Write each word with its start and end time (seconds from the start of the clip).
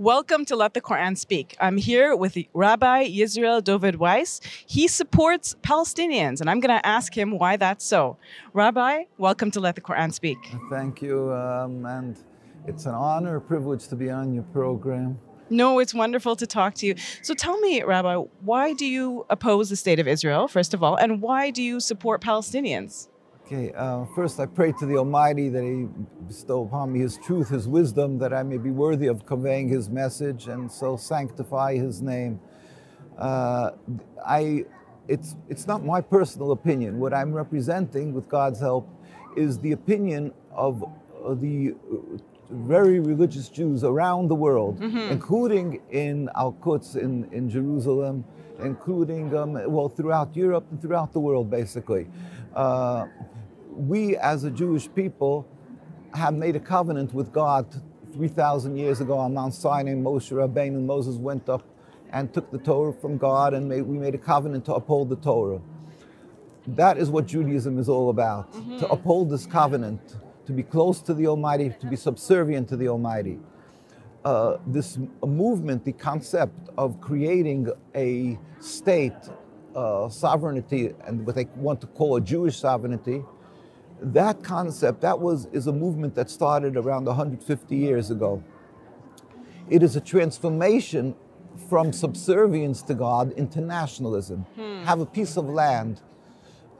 Welcome 0.00 0.44
to 0.44 0.54
Let 0.54 0.74
the 0.74 0.80
Quran 0.80 1.18
Speak. 1.18 1.56
I'm 1.58 1.76
here 1.76 2.14
with 2.14 2.38
Rabbi 2.54 3.08
Yisroel 3.08 3.60
Dovid 3.60 3.96
Weiss. 3.96 4.40
He 4.64 4.86
supports 4.86 5.56
Palestinians, 5.60 6.40
and 6.40 6.48
I'm 6.48 6.60
going 6.60 6.78
to 6.78 6.86
ask 6.86 7.18
him 7.18 7.36
why 7.36 7.56
that's 7.56 7.84
so. 7.84 8.16
Rabbi, 8.52 9.06
welcome 9.18 9.50
to 9.50 9.58
Let 9.58 9.74
the 9.74 9.80
Quran 9.80 10.12
Speak. 10.14 10.38
Thank 10.70 11.02
you, 11.02 11.32
um, 11.32 11.84
and 11.84 12.16
it's 12.68 12.86
an 12.86 12.94
honor, 12.94 13.34
a 13.34 13.40
privilege 13.40 13.88
to 13.88 13.96
be 13.96 14.08
on 14.08 14.32
your 14.32 14.44
program. 14.44 15.18
No, 15.50 15.80
it's 15.80 15.94
wonderful 15.94 16.36
to 16.36 16.46
talk 16.46 16.74
to 16.74 16.86
you. 16.86 16.94
So 17.22 17.34
tell 17.34 17.58
me, 17.58 17.82
Rabbi, 17.82 18.14
why 18.42 18.74
do 18.74 18.86
you 18.86 19.26
oppose 19.28 19.68
the 19.68 19.74
state 19.74 19.98
of 19.98 20.06
Israel, 20.06 20.46
first 20.46 20.74
of 20.74 20.82
all, 20.84 20.94
and 20.94 21.20
why 21.20 21.50
do 21.50 21.60
you 21.60 21.80
support 21.80 22.22
Palestinians? 22.22 23.08
Okay, 23.50 23.72
uh, 23.72 24.04
first 24.14 24.40
I 24.40 24.44
pray 24.44 24.72
to 24.72 24.84
the 24.84 24.98
Almighty 24.98 25.48
that 25.48 25.62
He 25.62 25.88
bestow 26.26 26.64
upon 26.64 26.92
me 26.92 27.00
His 27.00 27.16
truth, 27.16 27.48
His 27.48 27.66
wisdom, 27.66 28.18
that 28.18 28.34
I 28.34 28.42
may 28.42 28.58
be 28.58 28.70
worthy 28.70 29.06
of 29.06 29.24
conveying 29.24 29.70
His 29.70 29.88
message 29.88 30.48
and 30.48 30.70
so 30.70 30.98
sanctify 30.98 31.76
His 31.76 32.02
name. 32.02 32.40
Uh, 33.16 33.70
I, 34.26 34.66
it's, 35.08 35.34
it's 35.48 35.66
not 35.66 35.82
my 35.82 36.02
personal 36.02 36.52
opinion. 36.52 36.98
What 37.00 37.14
I'm 37.14 37.32
representing, 37.32 38.12
with 38.12 38.28
God's 38.28 38.60
help, 38.60 38.86
is 39.34 39.58
the 39.60 39.72
opinion 39.72 40.34
of 40.52 40.84
uh, 41.24 41.32
the 41.32 41.74
very 42.50 43.00
religious 43.00 43.48
Jews 43.48 43.82
around 43.82 44.28
the 44.28 44.34
world, 44.34 44.78
mm-hmm. 44.78 45.10
including 45.10 45.80
in 45.90 46.28
Al 46.36 46.52
Quds 46.52 46.96
in, 46.96 47.26
in 47.32 47.48
Jerusalem, 47.48 48.26
including, 48.60 49.34
um, 49.34 49.54
well, 49.72 49.88
throughout 49.88 50.36
Europe 50.36 50.66
and 50.70 50.82
throughout 50.82 51.14
the 51.14 51.20
world, 51.20 51.48
basically. 51.48 52.08
Uh, 52.54 53.06
we 53.78 54.16
as 54.16 54.44
a 54.44 54.50
Jewish 54.50 54.88
people 54.94 55.46
have 56.14 56.34
made 56.34 56.56
a 56.56 56.60
covenant 56.60 57.14
with 57.14 57.32
God 57.32 57.66
3,000 58.12 58.76
years 58.76 59.00
ago 59.00 59.16
on 59.16 59.34
Mount 59.34 59.54
Sinai. 59.54 59.92
Moshe 59.92 60.32
Rabbeinu, 60.32 60.82
Moses 60.82 61.16
went 61.16 61.48
up 61.48 61.64
and 62.12 62.32
took 62.32 62.50
the 62.50 62.58
Torah 62.58 62.92
from 62.92 63.18
God, 63.18 63.54
and 63.54 63.68
made, 63.68 63.82
we 63.82 63.98
made 63.98 64.14
a 64.14 64.18
covenant 64.18 64.64
to 64.64 64.74
uphold 64.74 65.10
the 65.10 65.16
Torah. 65.16 65.60
That 66.66 66.98
is 66.98 67.10
what 67.10 67.26
Judaism 67.26 67.78
is 67.78 67.88
all 67.88 68.10
about 68.10 68.52
mm-hmm. 68.52 68.78
to 68.78 68.88
uphold 68.88 69.30
this 69.30 69.46
covenant, 69.46 70.16
to 70.46 70.52
be 70.52 70.62
close 70.62 71.00
to 71.02 71.14
the 71.14 71.26
Almighty, 71.26 71.74
to 71.80 71.86
be 71.86 71.96
subservient 71.96 72.68
to 72.70 72.76
the 72.76 72.88
Almighty. 72.88 73.38
Uh, 74.24 74.56
this 74.66 74.98
movement, 75.24 75.84
the 75.84 75.92
concept 75.92 76.70
of 76.76 77.00
creating 77.00 77.70
a 77.94 78.38
state 78.58 79.12
uh, 79.76 80.08
sovereignty 80.08 80.94
and 81.06 81.24
what 81.24 81.34
they 81.36 81.46
want 81.56 81.80
to 81.80 81.86
call 81.86 82.16
a 82.16 82.20
Jewish 82.20 82.56
sovereignty, 82.56 83.22
that 84.00 84.42
concept, 84.42 85.00
that 85.00 85.18
was, 85.18 85.46
is 85.52 85.66
a 85.66 85.72
movement 85.72 86.14
that 86.14 86.30
started 86.30 86.76
around 86.76 87.06
150 87.06 87.76
years 87.76 88.10
ago. 88.10 88.42
It 89.68 89.82
is 89.82 89.96
a 89.96 90.00
transformation 90.00 91.14
from 91.68 91.92
subservience 91.92 92.82
to 92.82 92.94
God 92.94 93.32
into 93.32 93.60
nationalism. 93.60 94.46
Hmm. 94.54 94.84
Have 94.84 95.00
a 95.00 95.06
piece 95.06 95.36
of 95.36 95.46
land, 95.46 96.00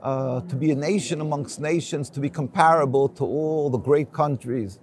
uh, 0.01 0.41
to 0.41 0.55
be 0.55 0.71
a 0.71 0.75
nation 0.75 1.21
amongst 1.21 1.59
nations, 1.59 2.09
to 2.11 2.19
be 2.19 2.29
comparable 2.29 3.09
to 3.09 3.23
all 3.23 3.69
the 3.69 3.77
great 3.77 4.11
countries. 4.13 4.79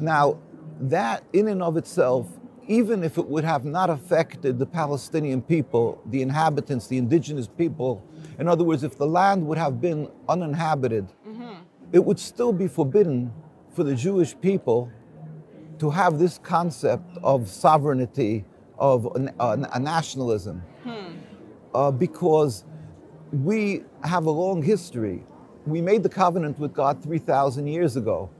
Now, 0.00 0.38
that 0.80 1.24
in 1.32 1.48
and 1.48 1.62
of 1.62 1.76
itself, 1.76 2.28
even 2.66 3.02
if 3.02 3.16
it 3.16 3.26
would 3.26 3.44
have 3.44 3.64
not 3.64 3.88
affected 3.88 4.58
the 4.58 4.66
Palestinian 4.66 5.40
people, 5.40 6.02
the 6.06 6.20
inhabitants, 6.20 6.86
the 6.86 6.98
indigenous 6.98 7.48
people, 7.48 8.04
in 8.38 8.46
other 8.46 8.62
words, 8.62 8.84
if 8.84 8.96
the 8.98 9.06
land 9.06 9.46
would 9.46 9.58
have 9.58 9.80
been 9.80 10.10
uninhabited, 10.28 11.08
it 11.92 12.04
would 12.04 12.18
still 12.18 12.52
be 12.52 12.68
forbidden 12.68 13.32
for 13.72 13.84
the 13.84 13.94
Jewish 13.94 14.38
people 14.40 14.90
to 15.78 15.90
have 15.90 16.18
this 16.18 16.38
concept 16.38 17.16
of 17.22 17.48
sovereignty, 17.48 18.44
of 18.78 19.06
a, 19.06 19.68
a 19.72 19.78
nationalism, 19.78 20.60
hmm. 20.82 21.16
uh, 21.74 21.90
because 21.90 22.64
we 23.32 23.82
have 24.02 24.26
a 24.26 24.30
long 24.30 24.62
history. 24.62 25.24
We 25.66 25.80
made 25.80 26.02
the 26.02 26.08
covenant 26.08 26.58
with 26.58 26.72
God 26.72 27.02
3,000 27.02 27.66
years 27.66 27.96
ago 27.96 28.30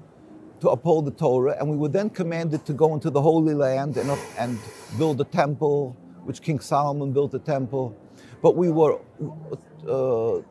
to 0.60 0.70
uphold 0.70 1.04
the 1.06 1.12
Torah, 1.12 1.56
and 1.58 1.70
we 1.70 1.76
were 1.76 1.88
then 1.88 2.10
commanded 2.10 2.64
to 2.66 2.72
go 2.72 2.94
into 2.94 3.10
the 3.10 3.22
Holy 3.22 3.54
Land 3.54 3.96
and, 3.96 4.10
and 4.38 4.58
build 4.96 5.20
a 5.20 5.24
temple, 5.24 5.96
which 6.24 6.42
King 6.42 6.58
Solomon 6.58 7.12
built 7.12 7.34
a 7.34 7.38
temple. 7.38 7.96
But 8.42 8.56
we 8.56 8.70
were 8.70 8.98
uh, 9.88 10.42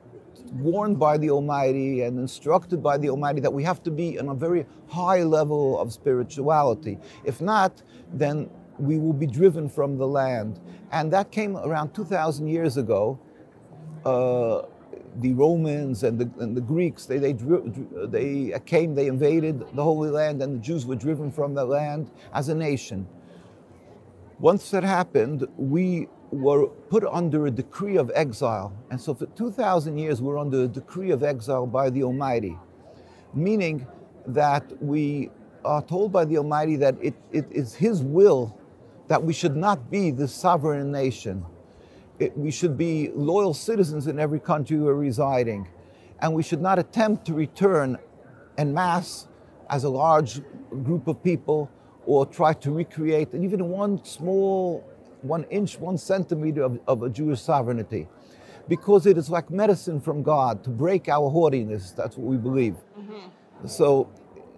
warned 0.54 1.00
by 1.00 1.18
the 1.18 1.30
Almighty 1.30 2.02
and 2.02 2.20
instructed 2.20 2.82
by 2.82 2.98
the 2.98 3.10
Almighty 3.10 3.40
that 3.42 3.54
we 3.54 3.64
have 3.64 3.84
to 3.84 3.92
be 3.92 4.20
on 4.20 4.30
a 4.30 4.34
very 4.34 4.66
high 4.88 5.24
level 5.24 5.80
of 5.80 5.94
spirituality. 5.94 6.98
If 7.24 7.42
not, 7.42 7.82
then 8.14 8.50
we 8.80 8.98
will 8.98 9.14
be 9.14 9.28
driven 9.28 9.70
from 9.70 9.98
the 9.98 10.08
land. 10.08 10.60
And 10.92 11.12
that 11.14 11.32
came 11.32 11.58
around 11.58 11.94
2,000 11.94 12.48
years 12.48 12.78
ago. 12.78 13.20
Uh, 14.06 14.64
the 15.20 15.34
Romans 15.34 16.04
and 16.04 16.20
the, 16.20 16.30
and 16.42 16.56
the 16.56 16.62
Greeks, 16.62 17.06
they, 17.06 17.18
they, 17.18 17.34
they 17.34 18.60
came, 18.66 18.94
they 18.94 19.08
invaded 19.08 19.62
the 19.74 19.84
Holy 19.84 20.12
Land, 20.12 20.42
and 20.44 20.56
the 20.56 20.60
Jews 20.60 20.86
were 20.86 20.96
driven 20.96 21.32
from 21.32 21.56
the 21.56 21.66
land 21.66 22.12
as 22.34 22.50
a 22.50 22.56
nation. 22.56 23.08
Once 24.40 24.70
that 24.70 24.84
happened, 24.84 25.48
we 25.58 26.08
were 26.32 26.68
put 26.68 27.04
under 27.06 27.48
a 27.48 27.52
decree 27.52 27.98
of 27.98 28.12
exile. 28.14 28.74
And 28.92 29.00
so 29.00 29.14
for 29.14 29.26
2,000 29.28 29.98
years, 29.98 30.22
we're 30.22 30.38
under 30.38 30.64
a 30.64 30.68
decree 30.68 31.12
of 31.12 31.24
exile 31.24 31.66
by 31.66 31.90
the 31.90 32.04
Almighty, 32.04 32.58
meaning 33.34 33.88
that 34.26 34.82
we 34.82 35.30
are 35.64 35.82
told 35.82 36.12
by 36.12 36.26
the 36.26 36.38
Almighty 36.38 36.76
that 36.78 36.96
it, 37.02 37.16
it 37.32 37.46
is 37.52 37.76
His 37.76 38.04
will 38.04 38.58
that 39.08 39.24
we 39.24 39.34
should 39.34 39.56
not 39.56 39.90
be 39.90 40.12
the 40.12 40.28
sovereign 40.28 40.92
nation. 40.92 41.46
It, 42.20 42.38
we 42.38 42.52
should 42.52 42.78
be 42.78 43.10
loyal 43.14 43.54
citizens 43.54 44.08
in 44.08 44.20
every 44.20 44.40
country 44.40 44.78
we're 44.78 44.94
residing. 44.94 45.68
And 46.20 46.34
we 46.34 46.44
should 46.44 46.62
not 46.62 46.80
attempt 46.80 47.26
to 47.28 47.34
return 47.34 47.98
en 48.58 48.74
masse 48.74 49.28
as 49.70 49.84
a 49.84 49.90
large 49.90 50.42
group 50.84 51.08
of 51.08 51.24
people 51.24 51.70
or 52.06 52.26
try 52.26 52.54
to 52.54 52.72
recreate 52.72 53.30
even 53.34 53.70
one 53.70 54.04
small 54.04 54.84
one 55.22 55.44
inch, 55.46 55.80
one 55.80 55.98
centimeter 55.98 56.64
of, 56.64 56.80
of 56.88 57.04
a 57.04 57.10
Jewish 57.10 57.42
sovereignty. 57.42 58.08
Because 58.68 59.06
it 59.06 59.18
is 59.18 59.30
like 59.30 59.50
medicine 59.50 60.02
from 60.02 60.24
God 60.24 60.64
to 60.66 60.70
break 60.70 61.08
our 61.08 61.30
haughtiness. 61.30 61.92
That's 61.92 62.18
what 62.18 62.28
we 62.28 62.38
believe. 62.38 62.76
Mm-hmm. 63.00 63.68
So 63.68 64.10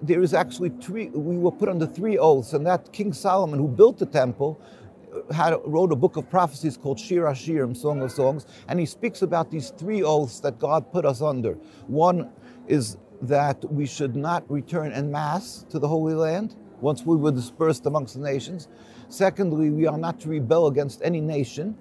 there 0.02 0.22
is 0.22 0.34
actually 0.34 0.70
three, 0.82 1.10
we 1.10 1.38
were 1.38 1.52
put 1.52 1.70
under 1.70 1.86
three 1.86 2.18
oaths, 2.18 2.54
and 2.54 2.66
that 2.66 2.92
King 2.92 3.14
Solomon, 3.14 3.60
who 3.60 3.68
built 3.68 3.98
the 4.00 4.06
temple, 4.06 4.60
had 5.32 5.56
wrote 5.66 5.92
a 5.92 5.96
book 5.96 6.18
of 6.18 6.30
prophecies 6.30 6.78
called 6.78 7.00
Shir 7.00 7.24
Hashirim, 7.24 7.76
Song 7.76 8.02
of 8.02 8.12
Songs, 8.12 8.46
and 8.68 8.80
he 8.80 8.86
speaks 8.86 9.22
about 9.22 9.52
these 9.52 9.72
three 9.72 10.04
oaths 10.04 10.40
that 10.42 10.60
God 10.60 10.92
put 10.92 11.06
us 11.06 11.22
under. 11.22 11.54
One 11.88 12.32
is 12.68 12.98
that 13.22 13.64
we 13.72 13.86
should 13.86 14.16
not 14.16 14.50
return 14.50 14.92
en 14.92 15.12
masse 15.12 15.66
to 15.70 15.80
the 15.80 15.88
Holy 15.88 16.14
Land 16.14 16.56
once 16.82 17.06
we 17.06 17.16
were 17.16 17.32
dispersed 17.32 17.86
amongst 17.86 18.16
the 18.16 18.22
nations. 18.22 18.68
Secondly, 19.08 19.70
we 19.70 19.88
are 19.88 19.98
not 19.98 20.20
to 20.22 20.30
rebel 20.30 20.68
against 20.68 21.02
any 21.04 21.22
nation. 21.22 21.78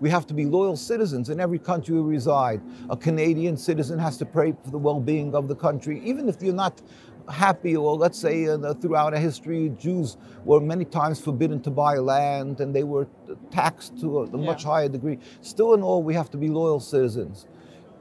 We 0.00 0.10
have 0.10 0.26
to 0.26 0.34
be 0.34 0.44
loyal 0.44 0.76
citizens 0.76 1.30
in 1.30 1.38
every 1.38 1.60
country 1.60 1.94
we 1.94 2.00
reside. 2.00 2.60
A 2.90 2.96
Canadian 2.96 3.56
citizen 3.56 3.98
has 3.98 4.16
to 4.18 4.26
pray 4.26 4.52
for 4.64 4.70
the 4.70 4.78
well 4.78 5.00
being 5.00 5.34
of 5.34 5.46
the 5.46 5.54
country, 5.54 6.00
even 6.04 6.28
if 6.28 6.42
you're 6.42 6.54
not 6.54 6.82
happy, 7.30 7.76
or 7.76 7.96
let's 7.96 8.18
say 8.18 8.48
uh, 8.48 8.74
throughout 8.74 9.14
our 9.14 9.20
history, 9.20 9.72
Jews 9.78 10.16
were 10.44 10.60
many 10.60 10.84
times 10.84 11.20
forbidden 11.20 11.60
to 11.62 11.70
buy 11.70 11.98
land 11.98 12.60
and 12.60 12.74
they 12.74 12.84
were 12.84 13.06
taxed 13.50 13.98
to 14.00 14.20
a, 14.20 14.22
a 14.24 14.30
yeah. 14.30 14.44
much 14.44 14.64
higher 14.64 14.88
degree. 14.88 15.18
Still, 15.40 15.74
in 15.74 15.82
all, 15.82 16.02
we 16.02 16.14
have 16.14 16.30
to 16.30 16.36
be 16.36 16.48
loyal 16.48 16.80
citizens 16.80 17.46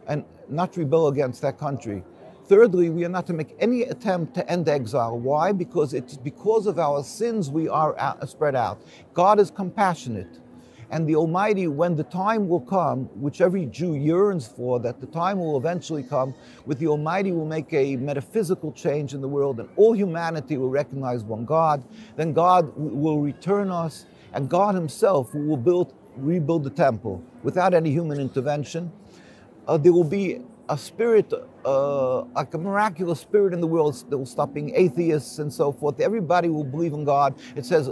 and 0.08 0.26
not 0.50 0.76
rebel 0.76 1.08
against 1.08 1.42
that 1.42 1.58
country. 1.58 2.04
Thirdly, 2.46 2.90
we 2.90 3.06
are 3.06 3.10
not 3.10 3.28
to 3.28 3.34
make 3.34 3.56
any 3.60 3.84
attempt 3.84 4.34
to 4.36 4.50
end 4.50 4.68
exile. 4.68 5.18
Why? 5.18 5.52
Because 5.52 5.94
it's 5.94 6.18
because 6.18 6.68
of 6.68 6.80
our 6.80 7.04
sins 7.04 7.50
we 7.50 7.70
are 7.70 7.98
out, 7.98 8.28
spread 8.30 8.56
out. 8.56 8.82
God 9.14 9.40
is 9.40 9.52
compassionate. 9.52 10.40
And 10.92 11.08
the 11.08 11.16
Almighty, 11.16 11.68
when 11.68 11.96
the 11.96 12.04
time 12.04 12.50
will 12.50 12.60
come, 12.60 13.06
which 13.22 13.40
every 13.40 13.66
Jew 13.68 13.96
yearns 13.96 14.46
for, 14.46 14.78
that 14.82 15.00
the 15.00 15.08
time 15.08 15.40
will 15.40 15.56
eventually 15.56 16.04
come, 16.04 16.34
with 16.66 16.80
the 16.80 16.88
Almighty 16.88 17.32
will 17.32 17.46
make 17.46 17.72
a 17.72 17.96
metaphysical 17.96 18.74
change 18.74 19.14
in 19.14 19.22
the 19.22 19.28
world 19.28 19.62
and 19.62 19.70
all 19.78 19.94
humanity 19.94 20.58
will 20.58 20.70
recognize 20.70 21.24
one 21.24 21.46
God, 21.46 21.82
then 22.18 22.34
God 22.34 22.74
will 22.76 23.22
return 23.22 23.72
us 23.72 24.06
and 24.34 24.50
God 24.50 24.76
Himself 24.76 25.34
will 25.34 25.56
build, 25.56 25.94
rebuild 26.18 26.66
the 26.66 26.70
temple 26.70 27.24
without 27.42 27.74
any 27.74 27.92
human 27.92 28.20
intervention. 28.20 28.92
Uh, 29.70 29.78
there 29.78 29.94
will 29.94 30.04
be 30.04 30.42
a 30.72 30.78
spirit, 30.78 31.34
uh, 31.66 32.22
like 32.22 32.54
a 32.54 32.58
miraculous 32.58 33.20
spirit 33.20 33.54
in 33.54 33.60
the 33.60 33.68
world 33.68 33.94
that 34.10 34.18
will 34.18 34.26
stop 34.26 34.54
being 34.54 34.74
atheists 34.74 35.38
and 35.40 35.52
so 35.52 35.74
forth. 35.74 36.00
Everybody 36.00 36.48
will 36.48 36.64
believe 36.64 36.94
in 36.94 37.04
God. 37.04 37.38
It 37.58 37.66
says, 37.66 37.90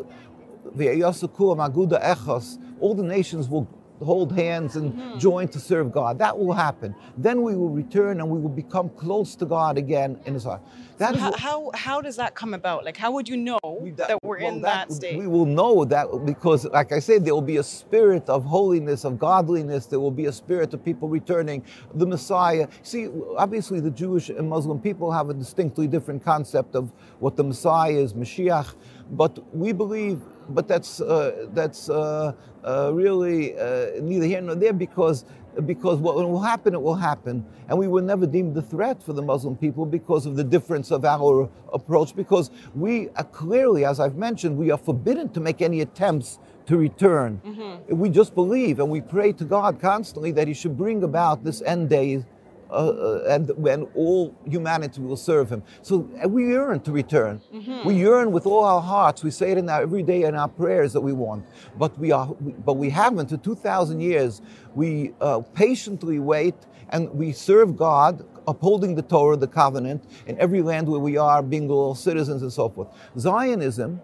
all 2.80 2.96
the 2.96 3.04
nations 3.04 3.50
will 3.50 3.68
hold 4.04 4.31
hands 4.34 4.75
and 4.75 4.94
Mm-hmm. 4.94 5.19
join 5.19 5.48
to 5.50 5.60
serve 5.60 5.92
God. 5.92 6.18
That 6.19 6.38
will 6.38 6.54
happen. 6.54 6.96
Then 7.18 7.42
we 7.44 7.56
will 7.56 7.69
return 7.69 8.19
and 8.22 8.30
we 8.30 8.40
will 8.40 8.50
become 8.50 8.90
close 8.90 9.36
to 9.36 9.46
God 9.46 9.78
again 9.78 10.19
in 10.25 10.34
His 10.34 10.44
heart. 10.46 10.62
That 10.98 11.16
is 11.16 11.22
How, 11.22 11.30
what- 11.31 11.40
how 11.40 11.72
how 11.74 12.01
does 12.01 12.16
that 12.18 12.34
come 12.36 12.54
about? 12.54 12.84
Like, 12.86 12.98
how 12.98 13.12
would 13.12 13.28
you 13.30 13.38
know 13.38 13.60
we- 13.81 13.92
that, 13.92 14.18
we're 14.24 14.40
well, 14.40 14.54
in 14.56 14.62
that, 14.62 14.92
state? 14.92 15.18
We 15.18 15.28
will 15.28 15.46
know 15.46 15.86
that 15.86 16.07
because, 16.25 16.66
like 16.66 16.92
I 16.92 17.00
said, 17.00 17.24
there 17.25 17.34
will 17.34 17.42
be 17.42 17.57
a 17.57 17.63
spirit 17.63 18.28
of 18.30 18.44
holiness, 18.46 19.04
of 19.06 19.19
godliness. 19.19 19.86
There 19.86 20.00
will 20.00 20.12
be 20.12 20.25
a 20.25 20.31
spirit 20.31 20.74
of 20.74 20.84
people 20.84 21.07
returning 21.07 21.63
the 21.94 22.06
Messiah. 22.06 22.68
See, 22.84 23.07
obviously, 23.38 23.80
the 23.80 23.92
Jewish 23.92 24.30
and 24.30 24.50
Muslim 24.50 24.80
people 24.80 25.12
have 25.12 25.30
a 25.30 25.34
distinctly 25.34 25.88
different 25.88 26.24
concept 26.24 26.75
of 26.75 26.92
what 27.19 27.36
the 27.36 27.44
Messiah 27.44 27.92
is, 27.92 28.13
Mashiach. 28.13 28.75
But 29.12 29.34
we 29.56 29.72
believe, 29.74 30.22
but 30.50 30.68
that's 30.68 31.01
uh, 31.01 31.48
that's 31.54 31.90
uh, 31.90 32.34
uh, 32.63 32.92
really 32.94 33.57
uh, 33.57 34.01
neither 34.01 34.25
here 34.25 34.42
nor 34.42 34.56
there 34.56 34.74
because 34.74 35.25
because 35.66 35.98
what 36.00 36.16
will 36.16 36.40
happen, 36.42 36.74
it 36.74 36.81
will 36.81 36.96
happen. 36.96 37.46
And 37.68 37.78
we 37.78 37.88
were 37.88 38.01
never 38.01 38.25
deemed 38.25 38.56
a 38.57 38.62
threat 38.62 39.01
for 39.01 39.13
the 39.13 39.22
Muslim 39.22 39.56
people 39.56 39.86
because 39.86 40.25
of 40.25 40.36
the 40.36 40.44
difference 40.44 40.92
of 40.92 41.04
our 41.06 41.50
approach, 41.74 42.16
because 42.16 42.51
we 42.75 43.10
are 43.18 43.24
clearly, 43.25 43.84
as 43.84 44.00
I've 44.00 44.16
mentioned, 44.16 44.57
we 44.57 44.72
are 44.72 44.78
forbidden 44.78 45.30
to 45.30 45.40
make 45.40 45.62
any 45.62 45.81
attempts 45.81 46.40
to 46.68 46.78
return. 46.78 47.42
We 47.90 48.10
just 48.10 48.36
believe 48.36 48.80
and 48.80 48.90
we 48.90 49.02
pray 49.02 49.34
to 49.34 49.44
God 49.44 49.81
constantly 49.81 50.31
that 50.34 50.48
He 50.48 50.54
should 50.54 50.78
bring 50.78 51.04
about 51.04 51.44
this 51.44 51.62
end 51.63 51.90
day. 51.90 52.24
Uh, 52.71 52.74
uh, 52.74 53.24
and 53.27 53.50
when 53.57 53.88
all 53.95 54.36
humanity 54.45 55.01
will 55.01 55.18
serve 55.18 55.50
him. 55.50 55.63
So 55.81 56.07
we 56.27 56.50
yearn 56.50 56.80
to 56.81 56.92
return. 56.92 57.42
We 57.83 57.95
yearn 57.95 58.31
with 58.31 58.45
all 58.45 58.63
our 58.63 58.81
hearts. 58.81 59.24
We 59.24 59.31
say 59.31 59.51
it 59.54 59.57
in 59.57 59.68
our, 59.69 59.81
every 59.81 60.04
day 60.04 60.21
in 60.24 60.36
our 60.36 60.48
prayers 60.48 60.94
that 60.94 61.01
we 61.01 61.12
want, 61.12 61.45
but 61.80 61.98
we 61.98 62.12
are, 62.12 62.27
but 62.68 62.74
we 62.74 62.92
haven't. 62.92 63.31
For 63.31 63.38
two 63.38 63.56
thousand 63.56 64.01
years, 64.01 64.44
we 64.75 65.13
uh, 65.19 65.39
patiently 65.56 66.19
wait 66.19 66.54
and 66.89 67.10
we 67.12 67.31
serve 67.31 67.75
God, 67.75 68.24
upholding 68.48 68.94
the 68.94 69.01
Torah, 69.04 69.38
the 69.38 69.48
covenant, 69.48 70.04
in 70.27 70.38
every 70.39 70.62
land 70.62 70.88
where 70.88 71.00
we 71.00 71.18
are, 71.18 71.42
being 71.42 71.68
loyal 71.68 71.95
citizens 71.95 72.44
and 72.44 72.54
so 72.54 72.69
forth. 72.69 72.89
Zionism 73.18 74.00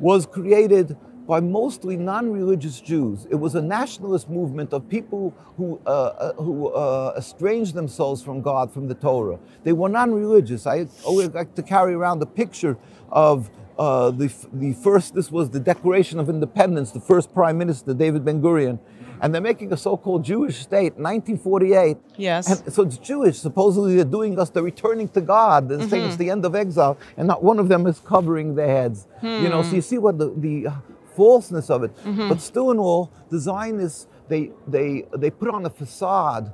was 0.00 0.26
created 0.26 0.96
by 1.32 1.40
mostly 1.40 1.96
non-religious 1.96 2.78
Jews. 2.78 3.26
It 3.30 3.36
was 3.36 3.54
a 3.54 3.62
nationalist 3.62 4.28
movement 4.28 4.74
of 4.74 4.86
people 4.86 5.32
who, 5.56 5.80
uh, 5.86 5.88
uh, 5.88 6.32
who 6.34 6.68
uh, 6.68 7.14
estranged 7.16 7.72
themselves 7.72 8.22
from 8.22 8.42
God, 8.42 8.70
from 8.70 8.86
the 8.86 8.94
Torah. 8.94 9.38
They 9.64 9.72
were 9.72 9.88
non-religious. 9.88 10.66
I 10.66 10.88
always 11.06 11.28
like 11.28 11.54
to 11.54 11.62
carry 11.62 11.94
around 11.94 12.20
a 12.20 12.26
picture 12.26 12.76
of 13.08 13.48
uh, 13.78 14.10
the, 14.10 14.30
the 14.52 14.74
first, 14.74 15.14
this 15.14 15.32
was 15.32 15.48
the 15.48 15.58
Declaration 15.58 16.20
of 16.20 16.28
Independence, 16.28 16.90
the 16.90 17.00
first 17.00 17.32
Prime 17.32 17.56
Minister, 17.56 17.94
David 17.94 18.26
Ben-Gurion. 18.26 18.78
And 19.22 19.32
they're 19.32 19.40
making 19.40 19.72
a 19.72 19.76
so-called 19.78 20.24
Jewish 20.24 20.58
state, 20.58 20.98
1948. 20.98 21.96
Yes. 22.18 22.50
And 22.50 22.74
so 22.74 22.82
it's 22.82 22.98
Jewish. 22.98 23.38
Supposedly 23.38 23.96
they're 23.96 24.04
doing 24.04 24.38
us, 24.38 24.50
they're 24.50 24.62
returning 24.62 25.08
to 25.10 25.22
God. 25.22 25.70
They're 25.70 25.88
saying 25.88 26.04
it's 26.04 26.16
the 26.16 26.28
end 26.28 26.44
of 26.44 26.54
exile, 26.54 26.98
and 27.16 27.26
not 27.26 27.42
one 27.42 27.58
of 27.58 27.68
them 27.68 27.86
is 27.86 28.00
covering 28.00 28.54
their 28.54 28.66
heads. 28.66 29.06
You 29.22 29.48
know, 29.48 29.62
so 29.62 29.76
you 29.76 29.80
see 29.80 29.96
what 29.96 30.18
the, 30.18 30.34
the 30.36 30.66
uh, 30.66 30.72
falseness 31.16 31.70
of 31.70 31.82
it. 31.82 31.92
But 32.04 32.40
still, 32.40 32.70
in 32.70 32.78
all, 32.78 33.10
the 33.30 33.38
Zionists 33.38 34.06
they 34.28 34.50
they 34.66 35.04
they 35.16 35.30
put 35.30 35.48
on 35.48 35.66
a 35.66 35.70
facade, 35.70 36.52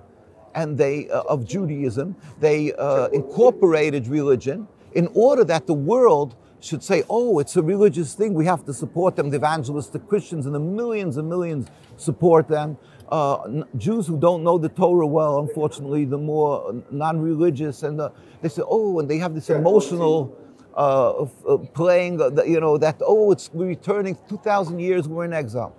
and 0.54 0.76
they 0.76 1.08
uh, 1.10 1.22
of 1.22 1.44
Judaism. 1.44 2.16
They 2.40 2.72
uh, 2.72 3.08
incorporated 3.08 4.08
religion 4.08 4.66
in 4.94 5.08
order 5.14 5.44
that 5.44 5.66
the 5.66 5.74
world 5.74 6.34
should 6.60 6.82
say, 6.82 7.04
oh, 7.08 7.38
it's 7.38 7.56
a 7.56 7.62
religious 7.62 8.14
thing. 8.14 8.34
We 8.34 8.46
have 8.46 8.64
to 8.64 8.74
support 8.74 9.14
them. 9.14 9.30
The 9.30 9.36
evangelistic 9.36 10.08
Christians 10.08 10.46
and 10.46 10.54
the 10.54 10.60
millions 10.60 11.16
and 11.16 11.28
millions 11.28 11.68
support 11.96 12.48
them. 12.48 12.76
Uh, 13.08 13.62
Jews 13.76 14.06
who 14.06 14.18
don't 14.18 14.42
know 14.42 14.58
the 14.58 14.68
Torah 14.68 15.06
well, 15.06 15.38
unfortunately, 15.38 16.04
the 16.04 16.18
more 16.18 16.82
non-religious, 16.90 17.82
and 17.82 18.00
uh, 18.00 18.10
they 18.42 18.48
say, 18.48 18.62
oh, 18.66 18.98
and 18.98 19.08
they 19.08 19.18
have 19.18 19.34
this 19.34 19.48
emotional 19.50 20.36
uh, 20.78 21.26
uh, 21.48 21.58
playing, 21.74 22.20
you 22.46 22.60
know, 22.60 22.78
that 22.78 23.02
oh, 23.04 23.32
it's 23.32 23.50
returning 23.52 24.16
2,000 24.28 24.78
years, 24.78 25.08
we're 25.08 25.24
in 25.24 25.32
exile. 25.32 25.74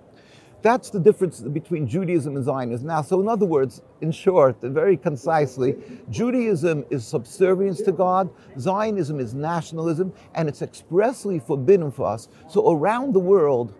That's 0.62 0.90
the 0.90 1.00
difference 1.00 1.40
between 1.40 1.88
Judaism 1.88 2.36
and 2.36 2.44
Zionism. 2.44 2.86
Now, 2.86 3.00
so 3.00 3.18
in 3.22 3.28
other 3.28 3.46
words, 3.46 3.80
in 4.02 4.12
short, 4.12 4.62
and 4.62 4.74
very 4.74 4.98
concisely, 4.98 5.76
Judaism 6.10 6.84
is 6.90 7.06
subservience 7.06 7.80
to 7.82 7.92
God, 7.92 8.28
Zionism 8.58 9.20
is 9.20 9.32
nationalism, 9.32 10.12
and 10.34 10.50
it's 10.50 10.60
expressly 10.60 11.38
forbidden 11.38 11.90
for 11.90 12.06
us. 12.06 12.28
So 12.46 12.70
around 12.70 13.14
the 13.14 13.20
world, 13.20 13.72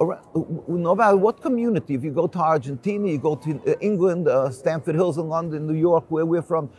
ar- 0.00 0.20
no 0.66 0.96
matter 0.96 1.16
what 1.16 1.40
community, 1.40 1.94
if 1.94 2.02
you 2.02 2.10
go 2.10 2.26
to 2.26 2.38
Argentina, 2.40 3.06
you 3.08 3.18
go 3.18 3.36
to 3.36 3.62
uh, 3.64 3.74
England, 3.80 4.26
uh, 4.26 4.50
Stamford 4.50 4.96
Hills 4.96 5.16
in 5.18 5.28
London, 5.28 5.68
New 5.68 5.78
York, 5.78 6.06
where 6.08 6.26
we're 6.26 6.42
from, 6.42 6.70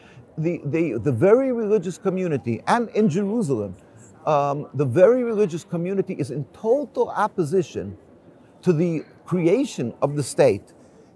the, 0.43 0.61
the, 0.65 0.99
the 0.99 1.11
very 1.11 1.51
religious 1.51 1.97
community, 1.97 2.61
and 2.67 2.89
in 2.89 3.09
Jerusalem, 3.09 3.75
um, 4.25 4.67
the 4.73 4.85
very 4.85 5.23
religious 5.23 5.63
community 5.63 6.13
is 6.13 6.31
in 6.31 6.45
total 6.53 7.09
opposition 7.09 7.97
to 8.61 8.73
the 8.73 9.03
creation 9.25 9.93
of 10.01 10.15
the 10.15 10.23
state. 10.23 10.73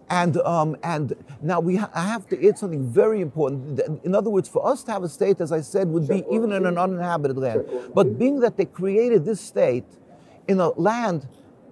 And, 0.09 0.37
um, 0.37 0.75
and 0.83 1.15
now 1.41 1.59
we 1.59 1.77
ha- 1.77 1.89
I 1.93 2.03
have 2.03 2.27
to 2.29 2.47
add 2.47 2.57
something 2.57 2.85
very 2.85 3.21
important. 3.21 3.79
In 4.03 4.13
other 4.13 4.29
words, 4.29 4.47
for 4.47 4.65
us 4.67 4.83
to 4.83 4.91
have 4.91 5.03
a 5.03 5.09
state, 5.09 5.41
as 5.41 5.51
I 5.51 5.61
said, 5.61 5.87
would 5.87 6.07
be 6.07 6.23
even 6.31 6.51
in 6.51 6.65
an 6.65 6.77
uninhabited 6.77 7.37
land. 7.37 7.65
But 7.93 8.19
being 8.19 8.39
that 8.41 8.57
they 8.57 8.65
created 8.65 9.25
this 9.25 9.41
state 9.41 9.85
in 10.47 10.59
a 10.59 10.69
land 10.69 11.27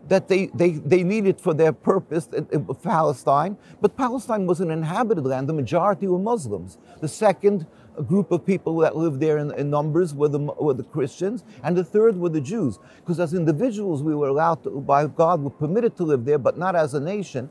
that 0.08 0.28
they, 0.28 0.48
they, 0.48 0.72
they 0.72 1.04
needed 1.04 1.40
for 1.40 1.54
their 1.54 1.72
purpose, 1.72 2.28
uh, 2.34 2.60
Palestine, 2.84 3.58
but 3.80 3.96
Palestine 3.96 4.46
was 4.46 4.60
an 4.60 4.72
inhabited 4.72 5.26
land. 5.26 5.48
The 5.48 5.54
majority 5.54 6.08
were 6.08 6.20
Muslims. 6.20 6.78
The 7.00 7.08
second 7.08 7.68
group 8.08 8.32
of 8.32 8.46
people 8.46 8.78
that 8.78 8.96
lived 8.96 9.20
there 9.20 9.38
in, 9.38 9.52
in 9.56 9.70
numbers 9.70 10.14
were 10.14 10.28
the, 10.28 10.40
were 10.40 10.74
the 10.74 10.84
Christians, 10.84 11.44
and 11.64 11.76
the 11.76 11.84
third 11.84 12.18
were 12.18 12.30
the 12.30 12.42
Jews. 12.42 12.80
Because 12.98 13.20
as 13.20 13.34
individuals, 13.34 14.02
we 14.02 14.16
were 14.16 14.28
allowed 14.28 14.64
to, 14.64 14.70
by 14.70 15.08
God, 15.08 15.42
were 15.42 15.50
permitted 15.50 15.96
to 15.98 16.04
live 16.04 16.26
there, 16.26 16.38
but 16.38 16.58
not 16.58 16.76
as 16.76 16.94
a 16.94 17.00
nation. 17.00 17.50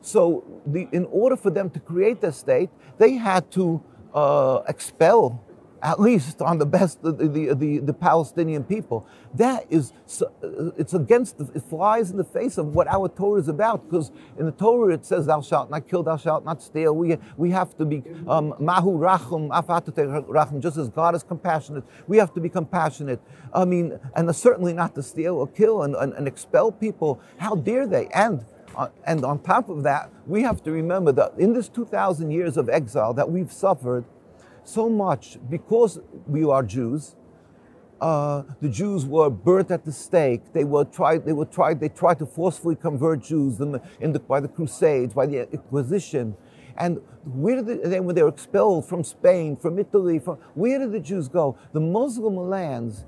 So, 0.00 0.44
the, 0.66 0.86
in 0.92 1.06
order 1.06 1.36
for 1.36 1.50
them 1.50 1.70
to 1.70 1.80
create 1.80 2.20
their 2.20 2.32
state, 2.32 2.70
they 2.98 3.12
had 3.14 3.50
to 3.52 3.82
uh, 4.12 4.60
expel, 4.68 5.42
at 5.84 6.00
least 6.00 6.40
on 6.40 6.56
the 6.56 6.64
best, 6.64 7.02
the, 7.02 7.12
the, 7.12 7.54
the, 7.54 7.78
the 7.78 7.92
Palestinian 7.92 8.64
people. 8.64 9.06
That 9.34 9.66
is, 9.68 9.92
uh, 10.22 10.70
it's 10.78 10.94
against, 10.94 11.38
it 11.40 11.62
flies 11.62 12.10
in 12.10 12.16
the 12.16 12.24
face 12.24 12.56
of 12.56 12.68
what 12.68 12.88
our 12.88 13.08
Torah 13.08 13.38
is 13.38 13.48
about. 13.48 13.84
Because 13.84 14.10
in 14.38 14.46
the 14.46 14.52
Torah 14.52 14.94
it 14.94 15.04
says, 15.04 15.26
"Thou 15.26 15.42
shalt 15.42 15.70
not 15.70 15.86
kill, 15.86 16.02
thou 16.02 16.16
shalt 16.16 16.44
not 16.44 16.62
steal." 16.62 16.96
We 16.96 17.18
we 17.36 17.50
have 17.50 17.76
to 17.76 17.84
be 17.84 18.02
um, 18.26 18.54
mahu 18.58 18.98
rachum, 18.98 19.50
afatate 19.50 20.26
rachum. 20.26 20.60
Just 20.60 20.78
as 20.78 20.88
God 20.88 21.14
is 21.14 21.22
compassionate, 21.22 21.84
we 22.08 22.16
have 22.16 22.32
to 22.32 22.40
be 22.40 22.48
compassionate. 22.48 23.20
I 23.52 23.66
mean, 23.66 23.98
and 24.16 24.34
certainly 24.34 24.72
not 24.72 24.94
to 24.94 25.02
steal 25.02 25.34
or 25.34 25.46
kill 25.46 25.82
and, 25.82 25.94
and, 25.96 26.14
and 26.14 26.26
expel 26.26 26.72
people. 26.72 27.20
How 27.36 27.54
dare 27.56 27.86
they? 27.86 28.06
And 28.14 28.42
uh, 28.74 28.88
and 29.04 29.24
on 29.24 29.40
top 29.40 29.68
of 29.68 29.82
that, 29.82 30.10
we 30.26 30.42
have 30.42 30.62
to 30.62 30.72
remember 30.72 31.12
that 31.12 31.34
in 31.38 31.52
this 31.52 31.68
2,000 31.68 32.30
years 32.30 32.56
of 32.56 32.68
exile 32.68 33.12
that 33.14 33.30
we've 33.30 33.52
suffered 33.52 34.04
so 34.64 34.88
much 34.88 35.38
because 35.48 36.00
we 36.26 36.44
are 36.44 36.62
Jews. 36.62 37.16
Uh, 38.00 38.42
the 38.60 38.68
Jews 38.68 39.06
were 39.06 39.30
burnt 39.30 39.70
at 39.70 39.84
the 39.84 39.92
stake. 39.92 40.52
They 40.52 40.64
were 40.64 40.84
tried. 40.84 41.24
They 41.24 41.32
were 41.32 41.44
tried. 41.44 41.80
They 41.80 41.88
tried 41.88 42.18
to 42.18 42.26
forcefully 42.26 42.76
convert 42.76 43.22
Jews 43.22 43.60
in 43.60 43.72
the, 43.72 43.82
in 44.00 44.12
the, 44.12 44.18
by 44.18 44.40
the 44.40 44.48
Crusades, 44.48 45.14
by 45.14 45.26
the 45.26 45.48
Inquisition. 45.50 46.36
And 46.76 47.00
where 47.24 47.56
did 47.56 47.66
the, 47.66 47.88
then 47.88 48.04
when 48.04 48.14
they 48.14 48.22
were 48.22 48.28
expelled 48.28 48.86
from 48.88 49.04
Spain, 49.04 49.56
from 49.56 49.78
Italy, 49.78 50.18
from 50.18 50.38
where 50.54 50.78
did 50.78 50.92
the 50.92 51.00
Jews 51.00 51.28
go? 51.28 51.56
The 51.72 51.80
Muslim 51.80 52.36
lands 52.36 53.04